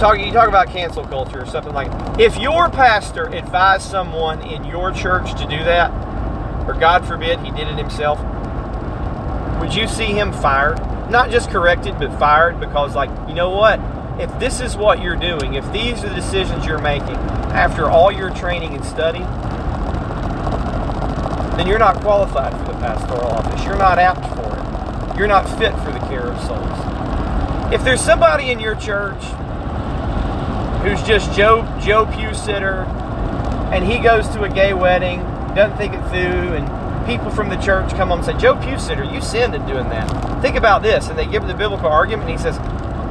Talk, 0.00 0.18
you 0.18 0.32
talk 0.32 0.48
about 0.48 0.68
cancel 0.68 1.04
culture 1.04 1.42
or 1.42 1.46
something 1.46 1.74
like 1.74 1.90
if 2.18 2.38
your 2.38 2.70
pastor 2.70 3.26
advised 3.26 3.88
someone 3.88 4.40
in 4.40 4.64
your 4.64 4.90
church 4.90 5.32
to 5.34 5.46
do 5.46 5.62
that, 5.64 5.92
or 6.66 6.74
God 6.74 7.06
forbid 7.06 7.40
he 7.40 7.50
did 7.50 7.68
it 7.68 7.76
himself, 7.76 8.18
would 9.60 9.74
you 9.74 9.86
see 9.86 10.06
him 10.06 10.32
fired? 10.32 10.78
Not 11.10 11.30
just 11.30 11.50
corrected, 11.50 11.98
but 11.98 12.16
fired 12.18 12.58
because, 12.58 12.94
like, 12.94 13.10
you 13.28 13.34
know 13.34 13.50
what? 13.50 13.80
If 14.20 14.38
this 14.38 14.60
is 14.60 14.76
what 14.76 15.02
you're 15.02 15.16
doing, 15.16 15.54
if 15.54 15.70
these 15.72 16.04
are 16.04 16.08
the 16.08 16.14
decisions 16.14 16.66
you're 16.66 16.80
making 16.80 17.16
after 17.54 17.88
all 17.88 18.10
your 18.10 18.30
training 18.30 18.74
and 18.74 18.84
study, 18.84 19.20
then 21.56 21.66
you're 21.66 21.78
not 21.78 22.00
qualified 22.00 22.52
for 22.52 22.72
the 22.72 22.78
pastoral 22.78 23.28
office. 23.28 23.64
You're 23.64 23.76
not 23.76 23.98
apt 23.98 24.20
for 24.34 24.56
it. 24.56 25.18
You're 25.18 25.28
not 25.28 25.48
fit 25.58 25.72
for 25.84 25.92
the 25.92 25.98
care 26.06 26.26
of 26.26 26.40
souls. 26.40 27.72
If 27.72 27.84
there's 27.84 28.00
somebody 28.00 28.50
in 28.50 28.58
your 28.58 28.74
church 28.74 29.22
who's 30.82 31.02
just 31.06 31.32
Joe 31.36 31.62
Joe 31.80 32.06
pew 32.06 32.34
sitter, 32.34 32.82
and 33.72 33.84
he 33.84 33.98
goes 33.98 34.28
to 34.28 34.42
a 34.42 34.48
gay 34.48 34.74
wedding, 34.74 35.20
doesn't 35.54 35.76
think 35.76 35.94
it 35.94 36.02
through, 36.08 36.56
and 36.56 37.06
people 37.06 37.30
from 37.30 37.48
the 37.48 37.56
church 37.56 37.90
come 37.92 38.12
on 38.12 38.18
and 38.18 38.26
say, 38.26 38.36
Joe 38.38 38.56
pew 38.56 38.78
sitter, 38.78 39.04
you 39.04 39.20
sinned 39.20 39.54
in 39.54 39.66
doing 39.66 39.88
that. 39.90 40.42
Think 40.42 40.56
about 40.56 40.82
this, 40.82 41.08
and 41.08 41.18
they 41.18 41.26
give 41.26 41.46
the 41.46 41.54
biblical 41.54 41.88
argument, 41.88 42.28
and 42.28 42.38
he 42.38 42.42
says, 42.42 42.58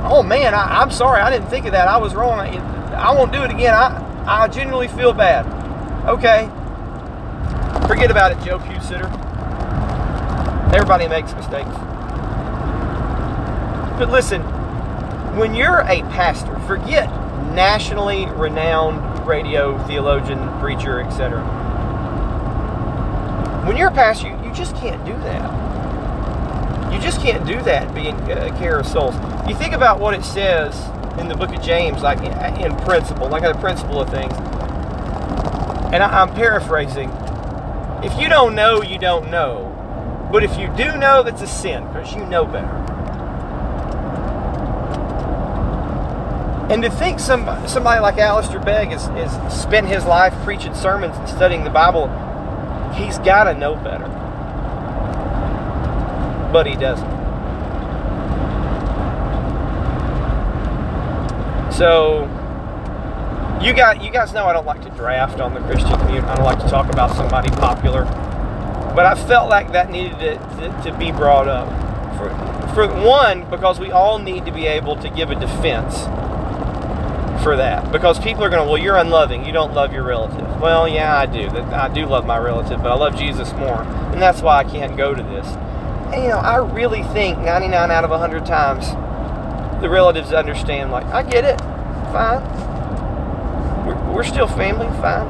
Oh 0.04 0.24
man, 0.24 0.54
I, 0.54 0.82
am 0.82 0.92
sorry, 0.92 1.22
I 1.22 1.30
didn't 1.30 1.50
think 1.50 1.66
of 1.66 1.74
that. 1.74 1.88
I 1.88 1.98
was 1.98 2.16
wrong. 2.16 2.40
I, 2.40 2.58
I 2.94 3.12
won't 3.14 3.32
do 3.32 3.44
it 3.44 3.52
again. 3.52 3.74
I 3.74 4.08
I 4.26 4.48
genuinely 4.48 4.88
feel 4.88 5.14
bad. 5.14 5.46
Okay, 6.08 6.50
Forget 7.92 8.10
about 8.10 8.32
it, 8.32 8.42
Joe 8.46 8.58
Pew 8.58 8.80
Sitter. 8.80 9.08
Everybody 10.74 11.10
makes 11.10 11.34
mistakes. 11.34 11.76
But 14.00 14.10
listen, 14.10 14.42
when 15.36 15.54
you're 15.54 15.82
a 15.82 16.02
pastor, 16.04 16.58
forget 16.60 17.10
nationally 17.54 18.28
renowned 18.28 19.28
radio 19.28 19.78
theologian, 19.88 20.40
preacher, 20.62 21.02
etc. 21.02 21.42
When 23.66 23.78
you're 23.78 23.90
a 23.90 23.94
pastor, 23.94 24.28
you, 24.28 24.44
you 24.44 24.54
just 24.54 24.76
can't 24.76 25.06
do 25.06 25.14
that. 25.14 25.72
You 26.92 27.00
just 27.00 27.22
can't 27.22 27.46
do 27.46 27.62
that 27.62 27.94
being 27.94 28.16
a 28.32 28.50
care 28.58 28.80
of 28.80 28.88
souls. 28.88 29.16
You 29.48 29.56
think 29.56 29.74
about 29.74 30.00
what 30.00 30.14
it 30.14 30.26
says 30.26 30.76
in 31.20 31.28
the 31.28 31.36
book 31.36 31.56
of 31.56 31.62
James, 31.62 32.02
like 32.02 32.20
in, 32.20 32.72
in 32.72 32.76
principle, 32.80 33.30
like 33.30 33.44
a 33.44 33.54
principle 33.60 34.02
of 34.02 34.10
things. 34.10 34.34
And 35.94 36.02
I, 36.02 36.22
I'm 36.22 36.34
paraphrasing. 36.34 37.10
If 38.04 38.20
you 38.20 38.30
don't 38.30 38.56
know, 38.56 38.82
you 38.82 38.98
don't 38.98 39.30
know. 39.30 39.68
But 40.32 40.44
if 40.44 40.58
you 40.58 40.68
do 40.76 40.98
know, 40.98 41.24
that's 41.24 41.42
a 41.42 41.48
sin 41.48 41.86
because 41.88 42.14
you 42.14 42.26
know 42.26 42.46
better. 42.46 42.68
And 46.72 46.82
to 46.84 46.90
think 46.90 47.20
somebody, 47.20 47.68
somebody 47.68 48.00
like 48.00 48.18
Alistair 48.18 48.60
Begg 48.60 48.90
has, 48.90 49.08
has 49.08 49.62
spent 49.62 49.88
his 49.88 50.06
life 50.06 50.34
preaching 50.46 50.74
sermons 50.74 51.18
and 51.18 51.28
studying 51.28 51.66
the 51.66 51.70
Bible, 51.70 52.08
he's 52.94 53.18
got 53.20 53.46
to 53.46 53.54
know 53.54 53.76
better. 53.76 54.08
But 56.52 56.68
he 56.68 56.76
doesn't. 56.76 57.10
So, 61.74 62.24
you 63.62 63.74
got 63.74 64.04
you 64.04 64.12
guys 64.12 64.34
know 64.34 64.46
I 64.46 64.54
don't 64.54 64.66
like 64.66 64.82
to 64.84 64.90
draft 64.90 65.40
on 65.40 65.54
the 65.54 65.62
Christian 65.62 65.98
community. 66.00 66.28
I 66.28 66.36
don't 66.36 66.46
like 66.46 66.60
to 66.60 66.68
talk 66.68 66.92
about 66.92 67.16
somebody 67.16 67.50
popular, 67.50 68.04
but 68.96 69.06
I 69.06 69.16
felt 69.16 69.50
like 69.50 69.72
that 69.72 69.90
needed 69.90 70.20
to, 70.20 70.36
to, 70.36 70.92
to 70.92 70.98
be 70.98 71.12
brought 71.12 71.48
up. 71.48 71.70
For, 72.18 72.30
for 72.76 72.88
one, 73.04 73.50
because 73.50 73.80
we 73.80 73.92
all 73.92 74.20
need 74.20 74.46
to 74.46 74.52
be 74.52 74.68
able 74.68 74.96
to 74.98 75.10
give 75.10 75.32
a 75.32 75.36
defense 75.36 76.04
for 77.42 77.56
that 77.56 77.92
because 77.92 78.20
people 78.20 78.44
are 78.44 78.50
going 78.50 78.64
to 78.64 78.72
well 78.72 78.82
you're 78.82 78.98
unloving 78.98 79.44
you 79.44 79.52
don't 79.52 79.74
love 79.74 79.92
your 79.92 80.04
relative 80.04 80.51
well 80.62 80.88
yeah 80.88 81.18
i 81.18 81.26
do. 81.26 81.50
I 81.50 81.90
do 81.90 82.06
love 82.06 82.26
my 82.26 82.38
relative 82.38 82.84
but 82.84 82.92
i 82.92 82.96
love 82.96 83.16
jesus 83.16 83.52
more 83.54 83.82
and 83.84 84.22
that's 84.22 84.42
why 84.42 84.58
i 84.60 84.64
can't 84.64 84.96
go 84.96 85.14
to 85.16 85.24
this. 85.24 85.48
And, 86.14 86.24
you 86.24 86.30
know 86.30 86.38
i 86.38 86.58
really 86.58 87.04
think 87.04 87.40
99 87.40 87.92
out 87.92 88.04
of 88.04 88.10
100 88.12 88.46
times 88.46 88.92
the 89.82 89.90
relatives 89.90 90.32
understand 90.32 90.92
like 90.92 91.06
i 91.08 91.24
get 91.24 91.44
it. 91.44 91.60
Fine. 92.12 92.44
We're, 93.86 94.14
we're 94.14 94.24
still 94.24 94.48
family. 94.48 94.88
Fine. 95.00 95.30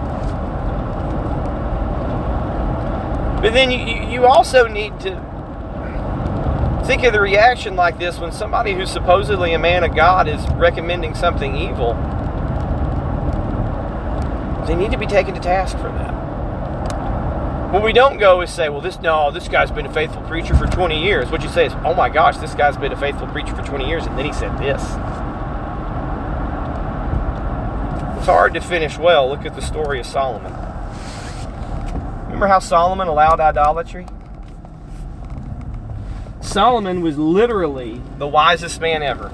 But 3.41 3.53
then 3.53 3.69
you, 3.69 4.09
you 4.09 4.25
also 4.25 4.67
need 4.67 4.99
to 5.01 5.11
think 6.86 7.03
of 7.03 7.13
the 7.13 7.21
reaction 7.21 7.75
like 7.75 7.99
this 7.99 8.17
when 8.17 8.32
somebody 8.32 8.73
who's 8.73 8.89
supposedly 8.89 9.53
a 9.53 9.59
man 9.59 9.84
of 9.84 9.95
God 9.95 10.27
is 10.27 10.43
recommending 10.53 11.13
something 11.13 11.55
evil. 11.55 11.93
They 14.72 14.78
need 14.78 14.91
to 14.91 14.97
be 14.97 15.05
taken 15.05 15.34
to 15.34 15.41
task 15.41 15.76
for 15.80 15.89
that. 15.89 16.13
What 17.74 17.84
we 17.84 17.91
don't 17.91 18.17
go 18.17 18.39
is 18.39 18.49
say, 18.49 18.69
well, 18.69 18.80
this 18.80 19.01
no, 19.01 19.30
this 19.30 19.49
guy's 19.49 19.69
been 19.69 19.86
a 19.86 19.91
faithful 19.91 20.22
preacher 20.22 20.55
for 20.55 20.65
20 20.65 20.97
years. 20.97 21.30
What 21.30 21.43
you 21.43 21.49
say 21.49 21.65
is, 21.65 21.74
oh 21.84 21.93
my 21.93 22.07
gosh, 22.07 22.38
this 22.38 22.55
guy's 22.55 22.78
been 22.78 22.93
a 22.93 22.97
faithful 22.97 23.28
preacher 23.28 23.53
for 23.53 23.63
20 23.63 23.86
years, 23.86 24.05
and 24.05 24.17
then 24.17 24.24
he 24.24 24.32
said 24.32 24.57
this. 24.57 24.82
It's 28.17 28.28
hard 28.28 28.53
to 28.53 28.61
finish 28.61 28.97
well. 28.97 29.28
Look 29.28 29.45
at 29.45 29.55
the 29.55 29.61
story 29.61 29.99
of 29.99 30.05
Solomon. 30.05 30.53
Remember 32.28 32.47
how 32.47 32.59
Solomon 32.59 33.09
allowed 33.09 33.41
idolatry? 33.41 34.05
Solomon 36.39 37.01
was 37.01 37.17
literally 37.17 38.01
the 38.19 38.28
wisest 38.28 38.80
man 38.80 39.03
ever 39.03 39.28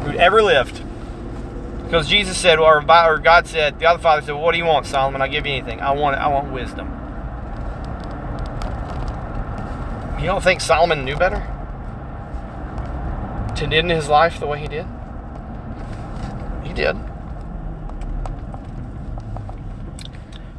who'd 0.00 0.16
ever 0.16 0.42
lived. 0.42 0.82
Because 1.92 2.08
Jesus 2.08 2.38
said, 2.38 2.58
or 2.58 2.80
God 3.18 3.46
said, 3.46 3.78
the 3.78 3.84
other 3.84 4.02
Father 4.02 4.22
said, 4.22 4.32
"What 4.32 4.52
do 4.52 4.56
you 4.56 4.64
want, 4.64 4.86
Solomon? 4.86 5.20
I'll 5.20 5.28
give 5.28 5.44
you 5.44 5.52
anything. 5.52 5.82
I 5.82 5.90
want, 5.90 6.16
I 6.16 6.26
want 6.28 6.50
wisdom." 6.50 6.88
You 10.18 10.24
don't 10.24 10.42
think 10.42 10.62
Solomon 10.62 11.04
knew 11.04 11.16
better 11.16 11.46
to 13.56 13.66
end 13.66 13.90
his 13.90 14.08
life 14.08 14.40
the 14.40 14.46
way 14.46 14.60
he 14.60 14.68
did? 14.68 14.86
He 16.64 16.72
did. 16.72 16.96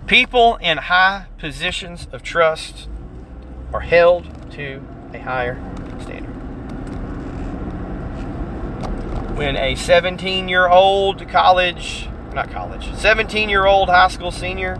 People 0.05 0.57
in 0.57 0.77
high 0.77 1.25
positions 1.39 2.07
of 2.11 2.21
trust 2.21 2.87
are 3.73 3.79
held 3.79 4.51
to 4.51 4.85
a 5.15 5.17
higher 5.17 5.55
When 9.35 9.57
a 9.57 9.73
17 9.73 10.47
year 10.47 10.67
old 10.67 11.27
college, 11.27 12.07
not 12.35 12.51
college, 12.51 12.93
17 12.93 13.49
year 13.49 13.65
old 13.65 13.89
high 13.89 14.07
school 14.09 14.29
senior 14.29 14.75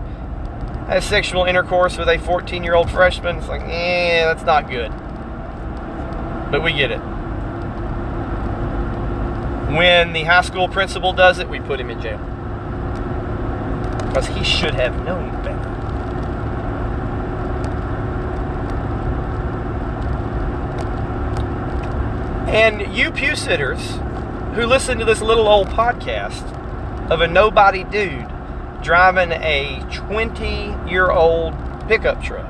has 0.86 1.04
sexual 1.04 1.44
intercourse 1.44 1.98
with 1.98 2.08
a 2.08 2.18
14 2.18 2.62
year 2.62 2.76
old 2.76 2.88
freshman, 2.88 3.38
it's 3.38 3.48
like, 3.48 3.62
eh, 3.62 4.24
that's 4.24 4.44
not 4.44 4.70
good. 4.70 4.92
But 6.52 6.62
we 6.62 6.72
get 6.72 6.92
it. 6.92 7.00
When 9.76 10.12
the 10.12 10.22
high 10.22 10.42
school 10.42 10.68
principal 10.68 11.12
does 11.12 11.40
it, 11.40 11.48
we 11.48 11.58
put 11.58 11.80
him 11.80 11.90
in 11.90 12.00
jail. 12.00 12.18
Because 14.06 14.28
he 14.28 14.44
should 14.44 14.74
have 14.74 15.04
known 15.04 15.32
better. 15.42 15.58
And 22.48 22.96
you 22.96 23.10
pew 23.10 23.34
sitters 23.34 23.98
who 24.54 24.66
listened 24.66 25.00
to 25.00 25.06
this 25.06 25.20
little 25.20 25.48
old 25.48 25.66
podcast 25.68 26.42
of 27.10 27.20
a 27.20 27.26
nobody 27.26 27.82
dude 27.84 28.30
driving 28.82 29.32
a 29.32 29.84
20 29.92 30.46
year 30.88 31.10
old 31.10 31.54
pickup 31.88 32.22
truck. 32.22 32.46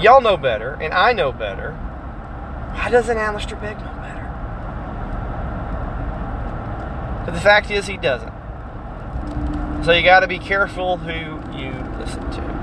Y'all 0.00 0.20
know 0.20 0.36
better, 0.36 0.74
and 0.80 0.92
I 0.92 1.12
know 1.12 1.30
better. 1.30 1.72
Why 2.74 2.90
doesn't 2.90 3.16
Alistair 3.16 3.56
Begg 3.58 3.78
know 3.78 3.94
better? 3.94 4.24
But 7.24 7.34
the 7.34 7.40
fact 7.40 7.70
is, 7.70 7.86
he 7.86 7.96
doesn't. 7.96 8.32
So 9.84 9.92
you 9.92 10.02
got 10.02 10.20
to 10.20 10.26
be 10.26 10.40
careful 10.40 10.96
who 10.96 11.12
you 11.56 11.70
listen 11.98 12.28
to. 12.32 12.56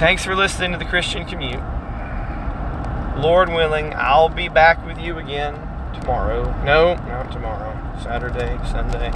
Thanks 0.00 0.24
for 0.24 0.34
listening 0.34 0.72
to 0.72 0.78
the 0.78 0.84
Christian 0.84 1.24
Commute. 1.24 1.62
Lord 3.20 3.50
willing, 3.50 3.92
I'll 3.94 4.30
be 4.30 4.48
back 4.48 4.84
with 4.86 4.98
you 4.98 5.18
again 5.18 5.54
tomorrow. 6.00 6.44
No, 6.64 6.94
not 6.94 7.30
tomorrow. 7.30 7.76
Saturday, 8.02 8.58
Sunday. 8.70 9.10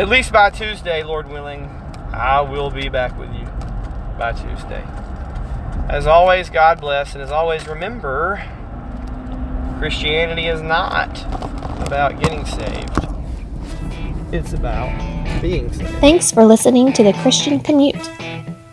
At 0.00 0.08
least 0.08 0.32
by 0.32 0.48
Tuesday, 0.48 1.02
Lord 1.02 1.28
willing, 1.28 1.66
I 2.12 2.40
will 2.40 2.70
be 2.70 2.88
back 2.88 3.18
with 3.18 3.32
you 3.34 3.44
by 4.18 4.32
Tuesday. 4.32 4.82
As 5.90 6.06
always, 6.06 6.48
God 6.48 6.80
bless, 6.80 7.12
and 7.12 7.22
as 7.22 7.30
always, 7.30 7.66
remember 7.66 8.42
Christianity 9.78 10.46
is 10.46 10.62
not 10.62 11.22
about 11.86 12.18
getting 12.18 12.46
saved, 12.46 13.08
it's 14.32 14.54
about 14.54 14.90
being 15.42 15.70
saved. 15.70 15.90
Thanks 16.00 16.32
for 16.32 16.44
listening 16.44 16.94
to 16.94 17.02
the 17.02 17.12
Christian 17.12 17.60
Commute. 17.60 18.08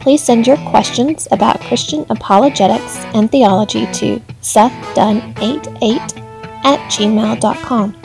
Please 0.02 0.24
send 0.24 0.48
your 0.48 0.58
questions 0.70 1.28
about 1.32 1.62
Christian 1.62 2.08
apologetics 2.10 2.98
and 3.14 3.32
theology 3.32 3.86
to 3.94 4.20
sethdunn88 4.42 6.18
at 6.66 6.80
gmail.com. 6.92 7.96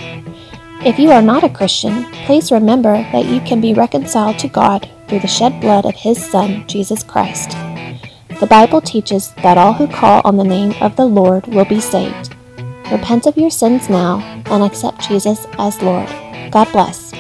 If 0.85 0.99
you 0.99 1.11
are 1.11 1.23
not 1.23 1.43
a 1.43 1.49
Christian, 1.49 2.05
please 2.27 2.53
remember 2.53 2.93
that 3.13 3.25
you 3.25 3.41
can 3.41 3.63
be 3.63 3.73
reconciled 3.73 4.39
to 4.41 4.49
God 4.49 4.91
through 5.09 5.21
the 5.21 5.27
shed 5.27 5.59
blood 5.61 5.87
of 5.87 5.95
His 5.95 6.23
Son, 6.23 6.69
Jesus 6.69 7.03
Christ. 7.03 7.53
The 8.41 8.47
Bible 8.47 8.83
teaches 8.83 9.33
that 9.43 9.57
all 9.57 9.73
who 9.73 9.87
call 9.89 10.21
on 10.25 10.37
the 10.37 10.45
name 10.45 10.75
of 10.83 10.97
the 10.97 11.07
Lord 11.07 11.47
will 11.47 11.65
be 11.65 11.81
saved. 11.81 12.37
Repent 12.93 13.27
of 13.27 13.39
your 13.39 13.51
sins 13.51 13.89
now 13.89 14.21
and 14.47 14.63
accept 14.63 15.09
Jesus 15.09 15.47
as 15.59 15.81
Lord. 15.81 16.09
God 16.51 16.71
bless. 16.73 17.16